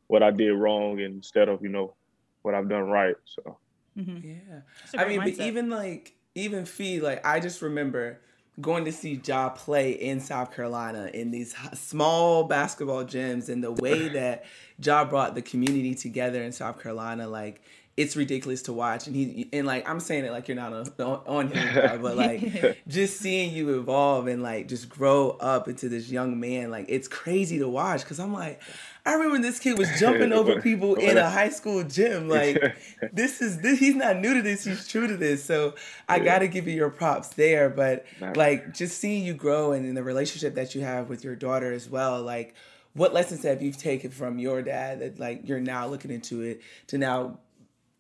what 0.06 0.22
i 0.22 0.30
did 0.30 0.52
wrong 0.52 1.00
instead 1.00 1.48
of 1.48 1.62
you 1.62 1.68
know 1.68 1.94
what 2.42 2.54
i've 2.54 2.68
done 2.68 2.84
right 2.84 3.16
so 3.24 3.58
mm-hmm. 3.96 4.28
yeah 4.28 4.60
i 4.98 5.08
mean 5.08 5.20
mindset. 5.20 5.38
but 5.38 5.46
even 5.46 5.70
like 5.70 6.14
even 6.34 6.64
fee 6.64 7.00
like 7.00 7.24
i 7.24 7.40
just 7.40 7.62
remember 7.62 8.18
going 8.60 8.84
to 8.84 8.92
see 8.92 9.20
Ja 9.24 9.48
play 9.48 9.92
in 9.92 10.20
South 10.20 10.54
Carolina 10.54 11.10
in 11.12 11.30
these 11.30 11.54
small 11.74 12.44
basketball 12.44 13.04
gyms 13.04 13.48
and 13.48 13.62
the 13.62 13.72
way 13.72 14.08
that 14.10 14.44
Ja 14.82 15.04
brought 15.04 15.34
the 15.34 15.42
community 15.42 15.94
together 15.94 16.42
in 16.42 16.52
South 16.52 16.80
Carolina, 16.80 17.26
like 17.26 17.60
it's 17.96 18.16
ridiculous 18.16 18.62
to 18.62 18.72
watch. 18.72 19.06
And 19.06 19.14
he 19.14 19.48
and 19.52 19.66
like 19.66 19.88
I'm 19.88 20.00
saying 20.00 20.24
it 20.24 20.30
like 20.30 20.48
you're 20.48 20.56
not 20.56 20.72
on, 20.72 21.20
on 21.26 21.48
him, 21.48 22.02
but 22.02 22.16
like 22.16 22.82
just 22.88 23.18
seeing 23.18 23.52
you 23.52 23.78
evolve 23.78 24.26
and 24.26 24.42
like 24.42 24.68
just 24.68 24.88
grow 24.88 25.30
up 25.40 25.68
into 25.68 25.88
this 25.88 26.10
young 26.10 26.38
man, 26.38 26.70
like 26.70 26.86
it's 26.88 27.08
crazy 27.08 27.58
to 27.58 27.68
watch. 27.68 28.04
Cause 28.04 28.20
I'm 28.20 28.32
like, 28.32 28.60
I 29.06 29.14
remember 29.14 29.38
this 29.38 29.58
kid 29.58 29.78
was 29.78 29.88
jumping 30.00 30.32
over 30.32 30.60
people 30.60 30.94
in 30.94 31.18
a 31.18 31.28
high 31.28 31.50
school 31.50 31.84
gym. 31.84 32.28
Like 32.28 32.76
this 33.12 33.42
is 33.42 33.60
this, 33.60 33.78
he's 33.78 33.94
not 33.94 34.18
new 34.18 34.34
to 34.34 34.42
this. 34.42 34.64
He's 34.64 34.88
true 34.88 35.06
to 35.06 35.16
this. 35.16 35.44
So 35.44 35.74
I 36.08 36.18
got 36.18 36.38
to 36.38 36.48
give 36.48 36.66
you 36.66 36.74
your 36.74 36.90
props 36.90 37.28
there. 37.28 37.68
But 37.68 38.06
like 38.34 38.72
just 38.74 38.98
seeing 38.98 39.24
you 39.24 39.34
grow 39.34 39.72
and 39.72 39.86
in 39.86 39.94
the 39.94 40.02
relationship 40.02 40.54
that 40.54 40.74
you 40.74 40.80
have 40.82 41.08
with 41.08 41.22
your 41.22 41.36
daughter 41.36 41.72
as 41.72 41.88
well. 41.88 42.22
Like 42.22 42.54
what 42.94 43.12
lessons 43.12 43.42
have 43.42 43.60
you 43.60 43.72
taken 43.72 44.10
from 44.10 44.38
your 44.38 44.62
dad 44.62 45.00
that 45.00 45.18
like 45.18 45.46
you're 45.48 45.60
now 45.60 45.86
looking 45.86 46.10
into 46.10 46.42
it 46.42 46.62
to 46.86 46.96
now 46.96 47.38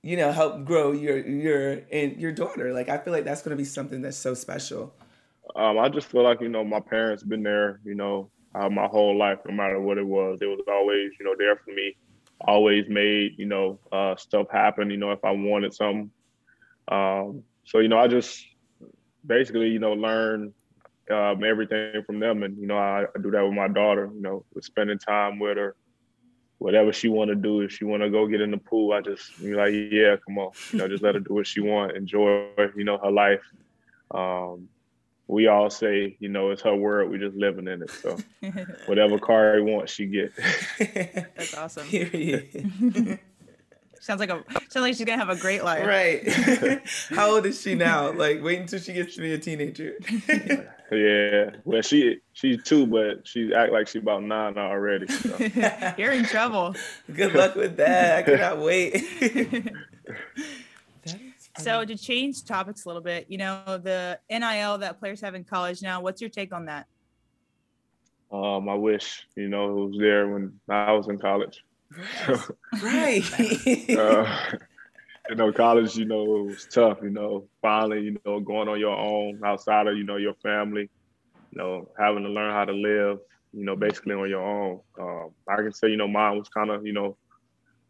you 0.02 0.16
know 0.16 0.32
help 0.32 0.64
grow 0.64 0.92
your 0.92 1.18
your 1.18 1.80
and 1.92 2.16
your 2.16 2.32
daughter 2.32 2.72
like 2.72 2.88
i 2.88 2.96
feel 2.96 3.12
like 3.12 3.24
that's 3.24 3.42
going 3.42 3.50
to 3.50 3.56
be 3.56 3.64
something 3.64 4.02
that's 4.02 4.16
so 4.16 4.34
special 4.34 4.94
um, 5.56 5.78
i 5.78 5.88
just 5.88 6.06
feel 6.06 6.22
like 6.22 6.40
you 6.40 6.48
know 6.48 6.64
my 6.64 6.80
parents 6.80 7.22
been 7.22 7.42
there 7.42 7.80
you 7.84 7.94
know 7.94 8.30
uh, 8.54 8.68
my 8.68 8.86
whole 8.86 9.16
life, 9.16 9.38
no 9.46 9.54
matter 9.54 9.80
what 9.80 9.98
it 9.98 10.06
was. 10.06 10.38
It 10.40 10.46
was 10.46 10.60
always, 10.68 11.12
you 11.18 11.26
know, 11.26 11.34
there 11.36 11.56
for 11.56 11.72
me. 11.72 11.96
Always 12.40 12.88
made, 12.88 13.38
you 13.38 13.46
know, 13.46 13.78
uh, 13.90 14.16
stuff 14.16 14.48
happen. 14.50 14.90
You 14.90 14.96
know, 14.96 15.12
if 15.12 15.24
I 15.24 15.30
wanted 15.30 15.74
something. 15.74 16.10
Um, 16.88 17.42
so 17.64 17.78
you 17.78 17.88
know, 17.88 17.98
I 17.98 18.08
just 18.08 18.44
basically, 19.26 19.68
you 19.68 19.78
know, 19.78 19.94
learn 19.94 20.52
um, 21.10 21.44
everything 21.44 22.02
from 22.04 22.20
them, 22.20 22.42
and 22.42 22.58
you 22.58 22.66
know, 22.66 22.76
I, 22.76 23.04
I, 23.04 23.20
do 23.22 23.30
that 23.30 23.42
with 23.44 23.54
my 23.54 23.68
daughter. 23.68 24.10
You 24.14 24.20
know, 24.20 24.44
spending 24.60 24.98
time 24.98 25.38
with 25.38 25.56
her. 25.56 25.76
Whatever 26.58 26.92
she 26.92 27.08
want 27.08 27.28
to 27.28 27.34
do, 27.34 27.60
if 27.60 27.72
she 27.72 27.84
want 27.84 28.02
to 28.02 28.10
go 28.10 28.26
get 28.26 28.40
in 28.40 28.50
the 28.50 28.56
pool, 28.56 28.92
I 28.92 29.00
just 29.00 29.38
be 29.42 29.54
like, 29.54 29.72
yeah, 29.90 30.16
come 30.24 30.38
on, 30.38 30.52
you 30.70 30.78
know, 30.78 30.88
just 30.88 31.02
let 31.02 31.14
her 31.14 31.20
do 31.20 31.34
what 31.34 31.46
she 31.46 31.60
want, 31.60 31.96
enjoy, 31.96 32.48
you 32.76 32.84
know, 32.84 32.96
her 32.96 33.10
life. 33.10 33.42
Um, 34.12 34.68
we 35.26 35.46
all 35.46 35.70
say, 35.70 36.16
you 36.20 36.28
know, 36.28 36.50
it's 36.50 36.62
her 36.62 36.74
world. 36.74 37.10
We're 37.10 37.18
just 37.18 37.36
living 37.36 37.66
in 37.66 37.82
it. 37.82 37.90
So 37.90 38.18
whatever 38.86 39.18
car 39.18 39.56
he 39.56 39.62
wants, 39.62 39.92
she 39.92 40.06
get. 40.06 40.32
That's 40.78 41.54
awesome. 41.54 41.88
sounds 44.00 44.20
like 44.20 44.28
a 44.28 44.44
sounds 44.68 44.76
like 44.76 44.94
she's 44.94 45.06
gonna 45.06 45.24
have 45.24 45.30
a 45.30 45.40
great 45.40 45.64
life. 45.64 45.86
Right. 45.86 46.82
How 47.10 47.30
old 47.36 47.46
is 47.46 47.60
she 47.60 47.74
now? 47.74 48.12
Like, 48.12 48.42
wait 48.42 48.60
until 48.60 48.80
she 48.80 48.92
gets 48.92 49.14
to 49.14 49.22
be 49.22 49.32
a 49.32 49.38
teenager. 49.38 49.94
yeah. 50.92 51.56
Well, 51.64 51.80
she 51.80 52.18
she's 52.34 52.62
two, 52.62 52.86
but 52.86 53.26
she 53.26 53.54
act 53.54 53.72
like 53.72 53.88
she's 53.88 54.02
about 54.02 54.22
nine 54.24 54.58
already. 54.58 55.06
So. 55.06 55.38
You're 55.96 56.12
in 56.12 56.26
trouble. 56.26 56.76
Good 57.14 57.34
luck 57.34 57.54
with 57.54 57.78
that. 57.78 58.18
I 58.18 58.22
cannot 58.22 58.58
wait. 58.60 59.72
So 61.58 61.84
to 61.84 61.96
change 61.96 62.44
topics 62.44 62.84
a 62.84 62.88
little 62.88 63.02
bit, 63.02 63.26
you 63.28 63.38
know, 63.38 63.62
the 63.66 64.18
NIL 64.30 64.78
that 64.78 64.98
players 64.98 65.20
have 65.20 65.34
in 65.34 65.44
college 65.44 65.82
now, 65.82 66.00
what's 66.00 66.20
your 66.20 66.30
take 66.30 66.52
on 66.52 66.66
that? 66.66 66.86
Um, 68.32 68.68
I 68.68 68.74
wish, 68.74 69.26
you 69.36 69.48
know, 69.48 69.70
it 69.70 69.86
was 69.90 69.98
there 69.98 70.28
when 70.28 70.58
I 70.68 70.92
was 70.92 71.08
in 71.08 71.18
college. 71.18 71.62
right. 72.82 73.22
uh, 73.90 74.56
you 75.28 75.36
know, 75.36 75.52
college, 75.52 75.96
you 75.96 76.04
know, 76.04 76.22
it 76.22 76.44
was 76.46 76.66
tough, 76.70 76.98
you 77.02 77.10
know, 77.10 77.46
finally, 77.62 78.00
you 78.00 78.18
know, 78.24 78.40
going 78.40 78.68
on 78.68 78.80
your 78.80 78.96
own 78.96 79.40
outside 79.44 79.86
of, 79.86 79.96
you 79.96 80.04
know, 80.04 80.16
your 80.16 80.34
family, 80.42 80.90
you 81.52 81.58
know, 81.58 81.88
having 81.98 82.24
to 82.24 82.28
learn 82.28 82.52
how 82.52 82.64
to 82.64 82.72
live, 82.72 83.18
you 83.52 83.64
know, 83.64 83.76
basically 83.76 84.14
on 84.14 84.28
your 84.28 84.42
own. 84.42 84.80
Um, 84.98 85.30
I 85.48 85.56
can 85.56 85.72
say, 85.72 85.88
you 85.88 85.96
know, 85.96 86.08
mine 86.08 86.36
was 86.36 86.48
kind 86.48 86.70
of, 86.70 86.84
you 86.84 86.92
know, 86.92 87.16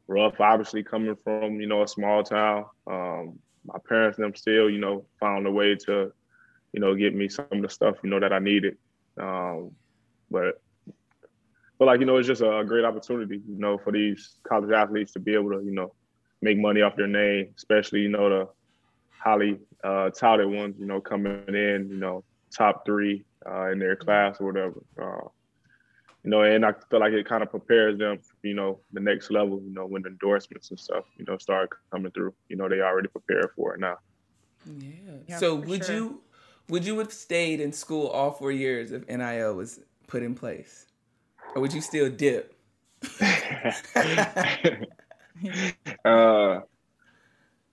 rough, 0.06 0.38
obviously 0.40 0.82
coming 0.82 1.16
from, 1.24 1.60
you 1.60 1.66
know, 1.66 1.82
a 1.82 1.88
small 1.88 2.22
town. 2.22 2.66
Um, 2.86 3.38
my 3.64 3.78
parents 3.88 4.18
them 4.18 4.34
still, 4.34 4.68
you 4.68 4.78
know, 4.78 5.06
found 5.20 5.46
a 5.46 5.50
way 5.50 5.74
to, 5.74 6.12
you 6.72 6.80
know, 6.80 6.94
get 6.94 7.14
me 7.14 7.28
some 7.28 7.46
of 7.50 7.62
the 7.62 7.68
stuff, 7.68 7.96
you 8.02 8.10
know, 8.10 8.20
that 8.20 8.32
I 8.32 8.38
needed. 8.38 8.76
Um, 9.18 9.72
but 10.30 10.60
but 11.78 11.86
like, 11.86 12.00
you 12.00 12.06
know, 12.06 12.16
it's 12.16 12.28
just 12.28 12.42
a 12.42 12.64
great 12.66 12.84
opportunity, 12.84 13.36
you 13.36 13.58
know, 13.58 13.78
for 13.78 13.92
these 13.92 14.38
college 14.46 14.70
athletes 14.70 15.12
to 15.12 15.18
be 15.18 15.34
able 15.34 15.50
to, 15.50 15.64
you 15.64 15.72
know, 15.72 15.94
make 16.40 16.58
money 16.58 16.82
off 16.82 16.96
their 16.96 17.08
name, 17.08 17.52
especially, 17.56 18.00
you 18.00 18.08
know, 18.08 18.28
the 18.28 18.48
highly 19.10 19.58
uh, 19.82 20.10
touted 20.10 20.48
ones, 20.48 20.76
you 20.78 20.86
know, 20.86 21.00
coming 21.00 21.42
in, 21.48 21.88
you 21.90 21.96
know, 21.96 22.22
top 22.56 22.84
three 22.84 23.24
uh, 23.48 23.70
in 23.70 23.78
their 23.78 23.96
class 23.96 24.36
or 24.40 24.46
whatever. 24.46 24.82
Uh, 25.00 25.28
you 26.24 26.30
know, 26.30 26.42
and 26.42 26.64
I 26.64 26.72
feel 26.90 27.00
like 27.00 27.12
it 27.12 27.28
kind 27.28 27.42
of 27.42 27.50
prepares 27.50 27.98
them, 27.98 28.18
for, 28.18 28.46
you 28.46 28.54
know, 28.54 28.80
the 28.92 29.00
next 29.00 29.30
level, 29.30 29.60
you 29.62 29.74
know, 29.74 29.84
when 29.84 30.02
the 30.02 30.08
endorsements 30.08 30.70
and 30.70 30.80
stuff, 30.80 31.04
you 31.18 31.26
know, 31.26 31.36
start 31.36 31.68
coming 31.92 32.10
through. 32.12 32.32
You 32.48 32.56
know, 32.56 32.66
they 32.66 32.80
already 32.80 33.08
prepared 33.08 33.50
for 33.54 33.74
it 33.74 33.80
now. 33.80 33.98
Yeah. 34.66 34.88
yeah 35.28 35.36
so 35.36 35.54
would 35.54 35.84
sure. 35.84 35.94
you 35.94 36.22
would 36.70 36.86
you 36.86 36.98
have 36.98 37.12
stayed 37.12 37.60
in 37.60 37.72
school 37.72 38.08
all 38.08 38.30
four 38.30 38.50
years 38.50 38.92
if 38.92 39.06
NIL 39.06 39.54
was 39.54 39.80
put 40.06 40.22
in 40.22 40.34
place? 40.34 40.86
Or 41.54 41.60
would 41.60 41.74
you 41.74 41.82
still 41.82 42.08
dip? 42.08 42.54
uh, 43.20 43.72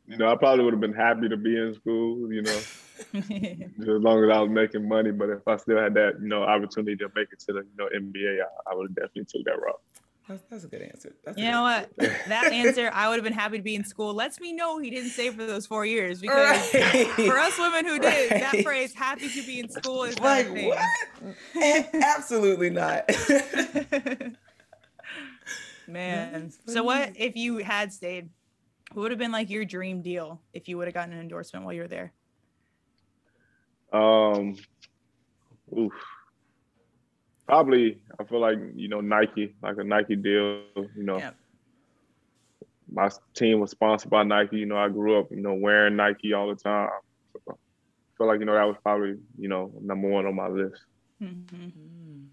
you 0.08 0.18
know, 0.18 0.30
I 0.30 0.36
probably 0.36 0.66
would 0.66 0.74
have 0.74 0.82
been 0.82 0.94
happy 0.94 1.30
to 1.30 1.38
be 1.38 1.58
in 1.58 1.74
school, 1.74 2.34
you 2.34 2.42
know. 2.42 2.60
as 3.14 3.88
long 3.88 4.24
as 4.24 4.30
I 4.36 4.40
was 4.40 4.50
making 4.50 4.88
money. 4.88 5.12
But 5.12 5.30
if 5.30 5.48
I 5.48 5.58
still 5.58 5.78
had 5.78 5.94
that, 5.96 6.20
you 6.22 6.28
know, 6.28 6.44
opportunity 6.44 6.96
to 6.98 7.10
make 7.16 7.28
it 7.32 7.40
to 7.48 7.54
the 7.54 7.60
you 7.60 7.78
know 7.78 7.88
NBA, 7.94 8.42
I, 8.42 8.72
I 8.72 8.76
would 8.76 8.90
have 8.90 8.96
definitely 8.96 9.26
took 9.26 9.46
that 9.46 9.60
route. 9.62 9.82
That's, 10.28 10.44
that's 10.50 10.64
a 10.64 10.68
good 10.68 10.82
answer. 10.84 11.14
That's 11.26 11.38
you 11.38 11.46
know 11.46 11.64
what? 11.64 11.90
That 11.98 12.52
answer, 12.54 12.90
I 12.94 13.10
would 13.10 13.16
have 13.16 13.24
been 13.24 13.34
happy 13.34 13.58
to 13.58 13.64
be 13.64 13.76
in 13.76 13.84
school. 13.84 14.14
Lets 14.14 14.40
me 14.40 14.54
know 14.54 14.78
he 14.78 14.90
didn't 14.90 15.10
stay 15.10 15.30
for 15.30 15.46
those 15.46 15.66
four 15.66 15.86
years 15.86 16.22
because 16.22 16.74
right. 16.74 17.08
for 17.10 17.38
us 17.38 17.58
women 17.60 17.86
who 17.86 18.00
did, 18.00 18.32
right. 18.32 18.40
that 18.40 18.64
phrase 18.64 18.94
"happy 18.94 19.28
to 19.28 19.46
be 19.46 19.60
in 19.60 19.70
school" 19.70 20.04
is 20.04 20.18
like 20.20 20.48
what? 20.50 20.80
Absolutely 21.94 22.70
not. 22.70 23.10
Man, 25.88 26.52
so 26.68 26.84
what 26.84 27.12
if 27.16 27.36
you 27.36 27.58
had 27.58 27.92
stayed? 27.92 28.30
What 28.94 29.04
would 29.04 29.12
have 29.12 29.20
been 29.20 29.32
like 29.32 29.50
your 29.50 29.66
dream 29.66 30.02
deal 30.02 30.42
if 30.54 30.70
you 30.70 30.78
would 30.78 30.88
have 30.88 30.94
gotten 30.94 31.14
an 31.14 31.20
endorsement 31.20 31.66
while 31.66 31.74
you 31.74 31.82
were 31.82 31.88
there? 31.88 32.14
Um, 33.92 34.56
oof 35.78 35.94
probably 37.52 38.02
I 38.18 38.24
feel 38.24 38.40
like 38.40 38.58
you 38.76 38.88
know 38.88 39.02
Nike, 39.02 39.54
like 39.62 39.78
a 39.78 39.84
Nike 39.84 40.16
deal. 40.16 40.64
You 40.76 41.04
know, 41.04 41.18
yeah. 41.18 41.32
my 42.90 43.10
team 43.34 43.60
was 43.60 43.72
sponsored 43.72 44.10
by 44.10 44.24
Nike. 44.24 44.58
You 44.58 44.66
know, 44.66 44.78
I 44.78 44.88
grew 44.88 45.20
up 45.20 45.32
you 45.32 45.42
know 45.42 45.54
wearing 45.54 45.98
Nike 45.98 46.32
all 46.32 46.48
the 46.48 46.56
time. 46.56 46.90
So 47.34 47.42
I 47.50 47.54
feel 48.18 48.28
like 48.28 48.40
you 48.40 48.46
know 48.46 48.54
that 48.54 48.64
was 48.64 48.78
probably 48.82 49.18
you 49.38 49.50
know 49.50 49.70
number 49.82 50.08
one 50.08 50.26
on 50.26 50.36
my 50.36 50.48
list. 50.48 50.82
Mm-hmm. 51.22 51.66
Mm. 51.66 52.26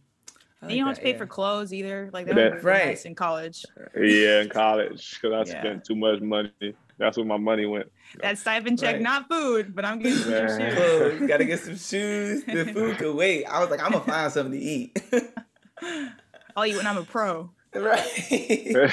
Like 0.63 0.71
you 0.71 0.79
don't 0.79 0.87
have 0.87 0.97
to 0.97 1.03
pay 1.03 1.13
yeah. 1.13 1.19
for 1.19 1.27
clothes 1.27 1.73
either. 1.73 2.11
Like 2.13 2.27
that, 2.27 2.37
that 2.37 2.65
right. 2.65 2.87
nice 2.87 3.05
in 3.05 3.17
college. 3.17 3.65
Yeah, 3.97 4.43
in 4.43 4.49
college 4.49 5.19
because 5.21 5.49
I 5.49 5.53
yeah. 5.53 5.61
spent 5.61 5.85
too 5.85 5.97
much 5.97 6.21
money. 6.21 6.53
That's 6.99 7.17
where 7.17 7.27
my 7.27 7.37
money 7.37 7.65
went. 7.65 7.91
That 8.21 8.39
stipend 8.39 8.81
check, 8.81 8.95
right. 8.95 9.03
not 9.03 9.29
food, 9.29 9.75
but 9.75 9.85
I'm 9.85 10.01
getting 10.01 10.19
some 10.19 10.33
shoes. 10.33 10.75
Clothes. 10.75 11.29
Gotta 11.29 11.45
get 11.45 11.61
some 11.61 11.77
shoes. 11.77 12.45
The 12.45 12.71
food 12.73 12.99
could 12.99 13.15
wait. 13.15 13.45
I 13.45 13.61
was 13.61 13.71
like, 13.71 13.83
I'm 13.83 13.93
gonna 13.93 14.05
find 14.05 14.33
something 14.33 14.59
to 14.59 14.59
eat. 14.59 15.01
I'll 16.57 16.67
eat 16.67 16.77
when 16.77 16.87
I'm 16.87 16.99
a 16.99 17.05
pro. 17.05 17.51
Right. 17.73 18.91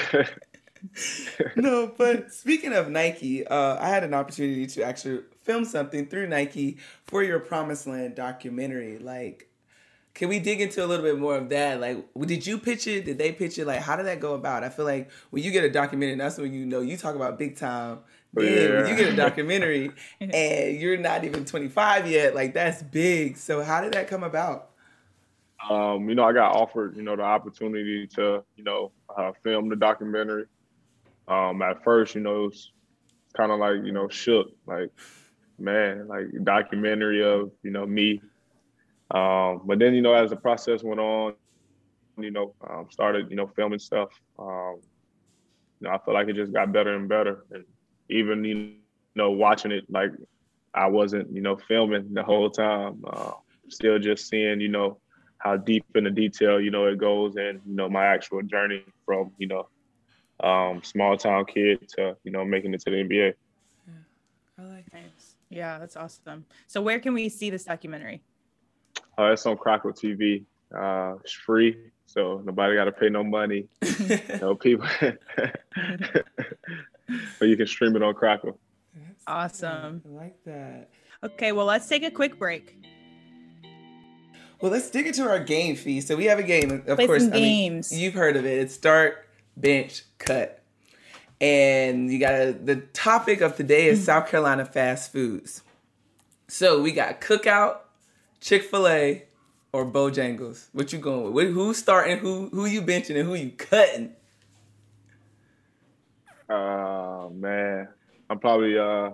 no, 1.56 1.92
but 1.98 2.32
speaking 2.32 2.72
of 2.72 2.88
Nike, 2.90 3.46
uh, 3.46 3.76
I 3.80 3.88
had 3.88 4.04
an 4.04 4.14
opportunity 4.14 4.66
to 4.68 4.84
actually 4.84 5.22
film 5.42 5.64
something 5.64 6.06
through 6.06 6.28
Nike 6.28 6.78
for 7.06 7.22
your 7.24 7.40
Promised 7.40 7.86
Land 7.86 8.14
documentary. 8.14 8.98
Like, 8.98 9.48
can 10.16 10.30
we 10.30 10.38
dig 10.38 10.62
into 10.62 10.82
a 10.82 10.86
little 10.86 11.04
bit 11.04 11.18
more 11.18 11.36
of 11.36 11.50
that? 11.50 11.78
Like, 11.78 12.02
did 12.20 12.46
you 12.46 12.56
pitch 12.56 12.86
it? 12.86 13.04
Did 13.04 13.18
they 13.18 13.32
pitch 13.32 13.58
it? 13.58 13.66
Like, 13.66 13.80
how 13.80 13.96
did 13.96 14.06
that 14.06 14.18
go 14.18 14.32
about? 14.32 14.64
I 14.64 14.70
feel 14.70 14.86
like 14.86 15.10
when 15.28 15.42
you 15.42 15.50
get 15.50 15.62
a 15.62 15.70
documentary, 15.70 16.16
that's 16.16 16.38
when 16.38 16.54
you 16.54 16.64
know 16.64 16.80
you 16.80 16.96
talk 16.96 17.14
about 17.14 17.38
big 17.38 17.54
time. 17.54 17.98
Then 18.32 18.44
yeah. 18.46 18.80
when 18.80 18.88
you 18.88 18.96
get 18.96 19.12
a 19.12 19.16
documentary 19.16 19.90
and 20.20 20.80
you're 20.80 20.96
not 20.96 21.24
even 21.24 21.44
25 21.44 22.10
yet, 22.10 22.34
like 22.34 22.54
that's 22.54 22.82
big. 22.82 23.36
So 23.36 23.62
how 23.62 23.82
did 23.82 23.92
that 23.92 24.08
come 24.08 24.22
about? 24.22 24.70
Um, 25.68 26.08
you 26.08 26.14
know, 26.14 26.24
I 26.24 26.32
got 26.32 26.56
offered, 26.56 26.96
you 26.96 27.02
know, 27.02 27.14
the 27.14 27.22
opportunity 27.22 28.06
to, 28.14 28.42
you 28.56 28.64
know, 28.64 28.92
uh, 29.14 29.32
film 29.44 29.68
the 29.68 29.76
documentary. 29.76 30.46
Um, 31.28 31.60
at 31.60 31.84
first, 31.84 32.14
you 32.14 32.22
know, 32.22 32.44
it 32.44 32.46
was 32.46 32.72
kind 33.36 33.52
of 33.52 33.58
like, 33.58 33.84
you 33.84 33.92
know, 33.92 34.08
shook, 34.08 34.48
like, 34.66 34.90
man, 35.58 36.08
like 36.08 36.26
documentary 36.42 37.22
of, 37.22 37.50
you 37.62 37.70
know, 37.70 37.84
me 37.84 38.22
um, 39.10 39.62
but 39.64 39.78
then, 39.78 39.94
you 39.94 40.02
know, 40.02 40.14
as 40.14 40.30
the 40.30 40.36
process 40.36 40.82
went 40.82 41.00
on, 41.00 41.34
you 42.18 42.30
know, 42.30 42.54
um, 42.68 42.88
started, 42.90 43.30
you 43.30 43.36
know, 43.36 43.46
filming 43.46 43.78
stuff. 43.78 44.08
Um, 44.38 44.80
you 45.80 45.88
know, 45.88 45.90
I 45.90 45.98
feel 45.98 46.14
like 46.14 46.28
it 46.28 46.36
just 46.36 46.52
got 46.52 46.72
better 46.72 46.94
and 46.94 47.08
better. 47.08 47.44
And 47.52 47.64
even, 48.10 48.44
you 48.44 48.74
know, 49.14 49.30
watching 49.30 49.70
it, 49.70 49.84
like 49.90 50.10
I 50.74 50.86
wasn't, 50.86 51.32
you 51.32 51.40
know, 51.40 51.56
filming 51.56 52.14
the 52.14 52.22
whole 52.22 52.50
time. 52.50 53.02
Uh, 53.06 53.32
still 53.68 53.98
just 53.98 54.28
seeing, 54.28 54.60
you 54.60 54.68
know, 54.68 54.98
how 55.38 55.56
deep 55.56 55.84
in 55.94 56.04
the 56.04 56.10
detail, 56.10 56.60
you 56.60 56.70
know, 56.70 56.86
it 56.86 56.98
goes 56.98 57.36
and, 57.36 57.60
you 57.66 57.74
know, 57.74 57.88
my 57.88 58.06
actual 58.06 58.42
journey 58.42 58.82
from, 59.04 59.32
you 59.38 59.46
know, 59.46 59.68
um, 60.42 60.82
small 60.82 61.16
town 61.16 61.44
kid 61.44 61.88
to, 61.96 62.16
you 62.24 62.32
know, 62.32 62.44
making 62.44 62.74
it 62.74 62.80
to 62.82 62.90
the 62.90 62.96
NBA. 62.96 63.34
Yeah, 63.86 63.94
I 64.58 64.62
like 64.62 64.90
that. 64.90 65.02
Yeah, 65.48 65.78
that's 65.78 65.96
awesome. 65.96 66.44
So 66.66 66.80
where 66.80 66.98
can 66.98 67.14
we 67.14 67.28
see 67.28 67.50
this 67.50 67.64
documentary? 67.64 68.22
Uh, 69.18 69.32
it's 69.32 69.46
on 69.46 69.56
Crackle 69.56 69.92
TV. 69.92 70.44
Uh, 70.74 71.14
it's 71.22 71.32
free, 71.32 71.76
so 72.06 72.42
nobody 72.44 72.74
got 72.74 72.84
to 72.84 72.92
pay 72.92 73.08
no 73.08 73.24
money. 73.24 73.66
no 74.40 74.54
people, 74.54 74.86
but 75.00 75.16
you 77.40 77.56
can 77.56 77.66
stream 77.66 77.96
it 77.96 78.02
on 78.02 78.14
Crackle. 78.14 78.58
awesome. 79.26 80.02
I 80.04 80.08
like 80.08 80.44
that. 80.44 80.90
Okay, 81.22 81.52
well, 81.52 81.66
let's 81.66 81.88
take 81.88 82.02
a 82.02 82.10
quick 82.10 82.38
break. 82.38 82.76
Well, 84.60 84.72
let's 84.72 84.90
dig 84.90 85.06
into 85.06 85.22
our 85.22 85.38
game 85.38 85.76
fee. 85.76 86.00
So 86.00 86.16
we 86.16 86.24
have 86.26 86.38
a 86.38 86.42
game, 86.42 86.82
of 86.86 86.96
Play 86.96 87.06
course. 87.06 87.22
Some 87.22 87.32
games. 87.32 87.92
Mean, 87.92 88.00
you've 88.00 88.14
heard 88.14 88.36
of 88.36 88.44
it. 88.44 88.58
It's 88.58 88.74
start, 88.74 89.26
bench, 89.56 90.02
cut, 90.18 90.62
and 91.40 92.10
you 92.10 92.18
got 92.18 92.66
the 92.66 92.76
topic 92.92 93.40
of 93.40 93.56
today 93.56 93.86
is 93.86 94.04
South 94.04 94.28
Carolina 94.28 94.64
fast 94.64 95.12
foods. 95.12 95.62
So 96.48 96.80
we 96.80 96.92
got 96.92 97.20
cookout, 97.20 97.78
Chick 98.40 98.64
Fil 98.64 98.88
A 98.88 99.24
or 99.72 99.84
Bojangles? 99.84 100.68
What 100.72 100.92
you 100.92 100.98
going 100.98 101.32
with? 101.32 101.52
Who's 101.52 101.78
starting? 101.78 102.18
Who 102.18 102.48
who 102.48 102.66
you 102.66 102.82
benching 102.82 103.18
and 103.18 103.28
who 103.28 103.34
you 103.34 103.50
cutting? 103.50 104.14
Oh 106.48 107.26
uh, 107.26 107.30
man, 107.30 107.88
I'm 108.30 108.38
probably 108.38 108.78
uh, 108.78 109.10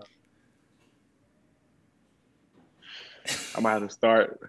I 3.56 3.60
might 3.60 3.72
have 3.72 3.82
to 3.82 3.90
start 3.90 4.40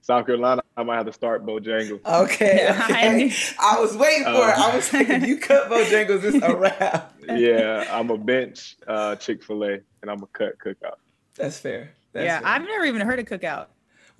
South 0.00 0.26
Carolina. 0.26 0.62
I 0.76 0.82
might 0.82 0.96
have 0.96 1.06
to 1.06 1.12
start 1.12 1.44
Bojangles. 1.44 2.04
Okay, 2.04 2.68
okay. 2.84 3.32
I 3.58 3.80
was 3.80 3.96
waiting 3.96 4.24
for 4.24 4.30
uh, 4.30 4.50
it. 4.50 4.58
I 4.58 4.76
was 4.76 4.88
thinking 4.88 5.24
you 5.24 5.36
cut 5.38 5.70
Bojangles, 5.70 6.24
it's 6.24 6.44
a 6.44 6.56
wrap. 6.56 7.14
yeah, 7.28 7.86
I'm 7.90 8.10
a 8.10 8.18
bench 8.18 8.76
uh, 8.86 9.16
Chick 9.16 9.42
Fil 9.44 9.64
A, 9.64 9.78
and 10.02 10.10
I'm 10.10 10.22
a 10.22 10.26
cut 10.28 10.58
Cookout. 10.58 10.96
That's 11.36 11.58
fair. 11.58 11.92
That's 12.12 12.24
yeah, 12.24 12.40
fair. 12.40 12.48
I've 12.48 12.62
never 12.62 12.84
even 12.84 13.02
heard 13.02 13.18
of 13.18 13.26
Cookout. 13.26 13.66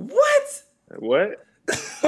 What? 0.01 0.63
What? 0.99 1.47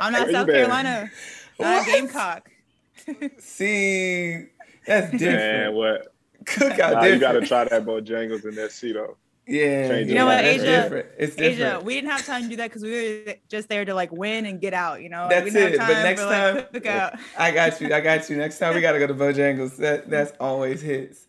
I'm 0.00 0.12
not 0.12 0.30
South 0.30 0.46
Carolina. 0.46 1.10
Uh, 1.58 1.62
not 1.62 1.86
Gamecock. 1.86 2.50
See, 3.38 4.46
that's 4.86 5.10
different. 5.10 5.20
Man, 5.20 5.74
what? 5.74 6.14
Cookout 6.44 6.92
nah, 6.92 7.04
You 7.04 7.18
gotta 7.18 7.46
try 7.46 7.64
that 7.64 7.84
Bojangles 7.84 8.44
in 8.44 8.54
that 8.56 8.70
Cedo. 8.70 9.16
Yeah, 9.46 9.88
Change 9.88 10.08
you 10.08 10.14
know 10.14 10.26
what, 10.26 10.44
A'ja? 10.44 10.62
Different. 10.62 11.08
It's 11.18 11.36
different. 11.36 11.82
A'ja, 11.82 11.84
we 11.84 11.94
didn't 11.94 12.10
have 12.10 12.24
time 12.24 12.42
to 12.42 12.48
do 12.48 12.56
that 12.56 12.70
because 12.70 12.82
we 12.82 13.24
were 13.26 13.34
just 13.48 13.68
there 13.68 13.84
to 13.84 13.94
like 13.94 14.12
win 14.12 14.46
and 14.46 14.60
get 14.60 14.74
out. 14.74 15.02
You 15.02 15.08
know, 15.08 15.28
that's 15.28 15.52
we 15.52 15.60
it. 15.60 15.76
Time 15.76 15.88
but 15.88 16.02
next 16.02 16.22
for, 16.22 16.28
time, 16.28 16.54
like, 16.56 16.72
cookout. 16.72 17.18
I 17.38 17.50
got 17.50 17.80
you. 17.80 17.92
I 17.92 18.00
got 18.00 18.28
you. 18.28 18.36
Next 18.36 18.58
time 18.58 18.74
we 18.74 18.80
gotta 18.80 18.98
go 18.98 19.06
to 19.06 19.14
Bojangles. 19.14 19.76
That 19.76 20.10
that's 20.10 20.32
always 20.40 20.82
hits. 20.82 21.26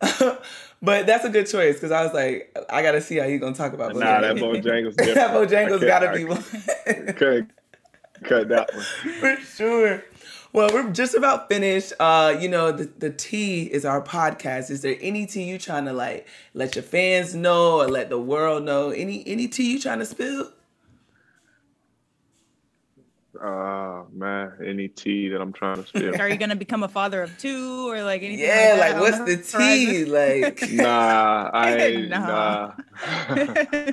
But 0.80 1.06
that's 1.06 1.24
a 1.24 1.28
good 1.28 1.46
choice 1.46 1.74
because 1.74 1.90
I 1.90 2.04
was 2.04 2.14
like, 2.14 2.56
I 2.70 2.82
got 2.82 2.92
to 2.92 3.00
see 3.00 3.16
how 3.16 3.26
he's 3.26 3.40
gonna 3.40 3.54
talk 3.54 3.72
about. 3.72 3.96
Nah, 3.96 4.20
that 4.20 4.36
Bojangles. 4.36 4.94
that 5.14 5.30
Bojangles 5.30 5.80
got 5.80 6.00
to 6.00 6.12
be 6.12 6.24
one. 6.24 6.42
cut, 7.14 7.46
cut 8.22 8.48
that 8.48 8.70
one 8.72 8.84
for 9.20 9.36
sure. 9.42 10.04
Well, 10.52 10.70
we're 10.72 10.90
just 10.92 11.14
about 11.14 11.48
finished. 11.48 11.92
Uh, 12.00 12.36
you 12.38 12.48
know, 12.48 12.72
the, 12.72 12.84
the 12.98 13.10
T 13.10 13.64
is 13.64 13.84
our 13.84 14.00
podcast. 14.00 14.70
Is 14.70 14.82
there 14.82 14.96
any 15.00 15.26
tea 15.26 15.42
you 15.42 15.58
trying 15.58 15.84
to 15.86 15.92
like 15.92 16.26
let 16.54 16.74
your 16.76 16.84
fans 16.84 17.34
know 17.34 17.80
or 17.80 17.88
let 17.88 18.08
the 18.08 18.18
world 18.18 18.62
know? 18.62 18.90
Any 18.90 19.26
any 19.26 19.48
tea 19.48 19.72
you 19.72 19.80
trying 19.80 19.98
to 19.98 20.06
spill? 20.06 20.52
Uh 23.40 24.02
man, 24.12 24.52
any 24.64 24.88
tea 24.88 25.28
that 25.28 25.40
I'm 25.40 25.52
trying 25.52 25.82
to 25.82 25.86
spill. 25.86 26.20
Are 26.20 26.28
you 26.28 26.36
gonna 26.36 26.56
become 26.56 26.82
a 26.82 26.88
father 26.88 27.22
of 27.22 27.36
two 27.38 27.88
or 27.88 28.02
like 28.02 28.22
anything? 28.22 28.46
Yeah, 28.46 28.76
like, 28.78 28.94
like 28.94 29.00
what's 29.00 29.18
the 29.18 29.36
tea? 29.36 30.04
Like 30.04 30.62
nah, 30.72 31.50
I 31.54 32.06
nah. 32.08 32.72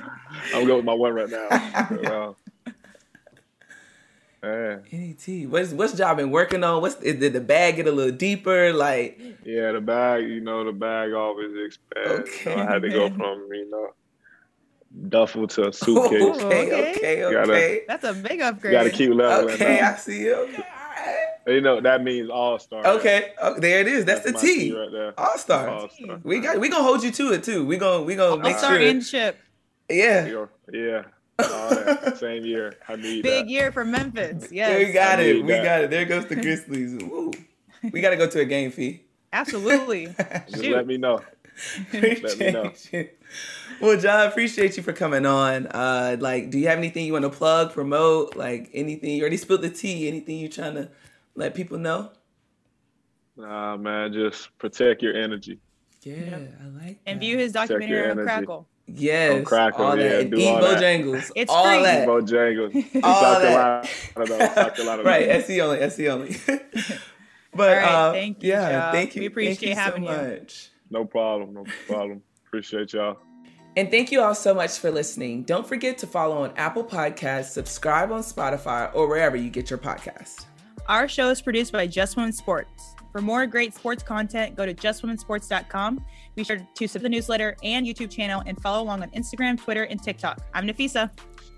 I'm 0.54 0.66
going 0.66 0.76
with 0.76 0.84
my 0.84 0.94
one 0.94 1.12
right 1.14 1.30
now. 1.30 2.34
Man. 4.42 4.82
Any 4.92 5.14
tea? 5.14 5.46
What's 5.46 5.72
what's 5.72 5.94
job 5.94 6.18
been 6.18 6.30
working 6.30 6.62
on? 6.62 6.80
What's 6.80 6.96
did 6.96 7.32
the 7.32 7.40
bag 7.40 7.76
get 7.76 7.88
a 7.88 7.92
little 7.92 8.16
deeper? 8.16 8.72
Like 8.72 9.20
yeah, 9.44 9.72
the 9.72 9.80
bag. 9.80 10.24
You 10.24 10.40
know, 10.40 10.64
the 10.64 10.72
bag 10.72 11.12
always 11.12 11.50
expands. 11.66 12.30
Okay, 12.30 12.44
so 12.44 12.54
I 12.54 12.64
had 12.64 12.82
to 12.82 12.88
go 12.88 13.08
from 13.10 13.48
you 13.50 13.68
know 13.70 13.90
duffel 15.08 15.46
to 15.48 15.68
a 15.68 15.72
suitcase. 15.72 16.22
okay, 16.22 16.22
oh, 16.22 16.46
okay, 16.46 17.24
okay. 17.24 17.32
Gotta, 17.32 17.82
That's 17.88 18.04
a 18.04 18.14
big 18.14 18.40
upgrade. 18.40 18.72
Got 18.72 18.84
to 18.84 18.90
keep 18.90 19.10
leveling. 19.10 19.54
Okay, 19.54 19.80
I 19.80 19.96
see 19.96 20.20
you. 20.20 20.34
Okay. 20.34 20.64
You 21.48 21.60
know 21.60 21.80
that 21.80 22.02
means 22.02 22.28
all 22.28 22.58
star. 22.58 22.84
Okay, 22.84 23.32
oh, 23.40 23.60
there 23.60 23.80
it 23.80 23.86
is. 23.86 24.04
That's, 24.04 24.24
That's 24.24 24.40
the 24.40 24.46
T. 24.46 24.72
Right 24.72 24.90
there. 24.90 25.14
All 25.16 25.38
star. 25.38 25.88
We 26.24 26.40
got. 26.40 26.58
We 26.58 26.68
gonna 26.68 26.82
hold 26.82 27.04
you 27.04 27.12
to 27.12 27.32
it 27.32 27.44
too. 27.44 27.64
We 27.64 27.76
gonna. 27.76 28.02
We 28.02 28.16
gonna 28.16 28.42
make 28.42 28.58
sure. 28.58 28.76
in 28.80 29.00
ship. 29.00 29.38
Yeah. 29.88 30.46
Yeah. 30.72 31.04
Same 32.16 32.44
year. 32.44 32.74
I 32.88 32.96
need 32.96 33.22
Big 33.22 33.44
that. 33.44 33.48
year 33.48 33.70
for 33.70 33.84
Memphis. 33.84 34.50
Yes. 34.50 34.78
We 34.78 34.92
got 34.92 35.20
it. 35.20 35.44
We 35.44 35.52
that. 35.52 35.64
got 35.64 35.80
it. 35.82 35.90
There 35.90 36.04
goes 36.04 36.26
the 36.26 36.36
Grizzlies. 36.36 36.96
Woo. 37.02 37.32
We 37.92 38.00
got 38.00 38.10
to 38.10 38.16
go 38.16 38.26
to 38.26 38.40
a 38.40 38.44
game 38.44 38.70
fee. 38.70 39.02
Absolutely. 39.32 40.06
Just 40.48 40.64
let 40.64 40.86
me 40.86 40.96
know. 40.96 41.20
let 41.92 42.38
me 42.38 42.50
know. 42.50 42.72
well, 43.80 43.98
John, 43.98 44.28
appreciate 44.28 44.76
you 44.76 44.82
for 44.82 44.92
coming 44.92 45.26
on. 45.26 45.66
Uh, 45.66 46.16
like, 46.20 46.50
do 46.50 46.58
you 46.58 46.68
have 46.68 46.78
anything 46.78 47.06
you 47.06 47.12
want 47.12 47.24
to 47.24 47.30
plug, 47.30 47.72
promote, 47.72 48.36
like 48.36 48.70
anything? 48.72 49.10
You 49.10 49.22
already 49.22 49.36
spilled 49.36 49.62
the 49.62 49.70
tea. 49.70 50.08
Anything 50.08 50.38
you 50.38 50.48
trying 50.48 50.74
to 50.74 50.90
let 51.34 51.54
people 51.54 51.78
know? 51.78 52.10
Nah, 53.36 53.76
man, 53.76 54.12
just 54.12 54.56
protect 54.58 55.02
your 55.02 55.14
energy. 55.14 55.58
Yeah, 56.02 56.14
yep. 56.14 56.54
I 56.62 56.66
like 56.84 57.04
that. 57.04 57.10
And 57.10 57.20
view 57.20 57.36
his 57.36 57.52
documentary 57.52 58.10
on 58.10 58.16
Crackle. 58.16 58.68
Yes, 58.86 59.38
on 59.38 59.44
Crackle, 59.44 59.84
all 59.84 59.98
yeah, 59.98 60.08
that. 60.08 60.20
And 60.20 60.34
eat 60.34 60.46
Bojangles. 60.46 61.32
It's 61.34 61.50
all 61.50 61.64
free. 61.64 61.82
that. 61.82 62.06
Bojangles. 62.06 62.74
all 63.02 63.20
South 63.20 63.42
that. 63.42 63.90
Carolina, 64.14 64.54
South 64.54 64.74
Carolina. 64.76 65.02
right, 65.02 65.28
SE 65.28 65.60
only, 65.60 65.80
SE 65.80 66.08
only. 66.08 66.36
but 67.52 67.76
right, 67.76 67.84
uh, 67.84 68.12
thank 68.12 68.42
you, 68.42 68.50
yeah, 68.50 68.70
Joe. 68.70 68.92
thank 68.92 69.16
you. 69.16 69.22
We 69.22 69.26
appreciate 69.26 69.58
thank 69.58 69.68
you 69.70 69.74
having 69.74 70.06
so 70.06 70.12
you. 70.12 70.28
much. 70.38 70.70
No 70.90 71.04
problem, 71.04 71.54
no 71.54 71.64
problem. 71.86 72.22
Appreciate 72.46 72.92
y'all. 72.92 73.18
And 73.76 73.90
thank 73.90 74.10
you 74.10 74.22
all 74.22 74.34
so 74.34 74.54
much 74.54 74.78
for 74.78 74.90
listening. 74.90 75.42
Don't 75.42 75.66
forget 75.66 75.98
to 75.98 76.06
follow 76.06 76.42
on 76.42 76.52
Apple 76.56 76.84
Podcasts, 76.84 77.50
subscribe 77.50 78.10
on 78.10 78.22
Spotify, 78.22 78.90
or 78.94 79.06
wherever 79.06 79.36
you 79.36 79.50
get 79.50 79.68
your 79.68 79.78
podcast. 79.78 80.46
Our 80.88 81.08
show 81.08 81.28
is 81.28 81.42
produced 81.42 81.72
by 81.72 81.86
Just 81.86 82.16
Women 82.16 82.32
Sports. 82.32 82.94
For 83.12 83.20
more 83.20 83.46
great 83.46 83.74
sports 83.74 84.02
content, 84.02 84.56
go 84.56 84.64
to 84.64 84.74
justwomensports.com. 84.74 86.04
Be 86.34 86.44
sure 86.44 86.56
to 86.56 86.64
subscribe 86.64 86.90
to 86.90 86.98
the 87.00 87.08
newsletter 87.08 87.56
and 87.62 87.86
YouTube 87.86 88.10
channel 88.10 88.42
and 88.46 88.60
follow 88.62 88.82
along 88.82 89.02
on 89.02 89.10
Instagram, 89.10 89.58
Twitter, 89.58 89.84
and 89.84 90.02
TikTok. 90.02 90.40
I'm 90.54 90.66
Napheesa. 90.66 91.10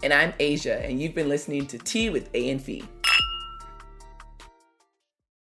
And 0.03 0.13
I'm 0.13 0.33
A'ja, 0.35 0.89
and 0.89 1.01
you've 1.01 1.15
been 1.15 1.29
listening 1.29 1.67
to 1.67 1.79
Tea 1.79 2.11
with 2.11 2.31
A 2.35 2.51
and 2.51 2.63
Fee. 2.63 2.85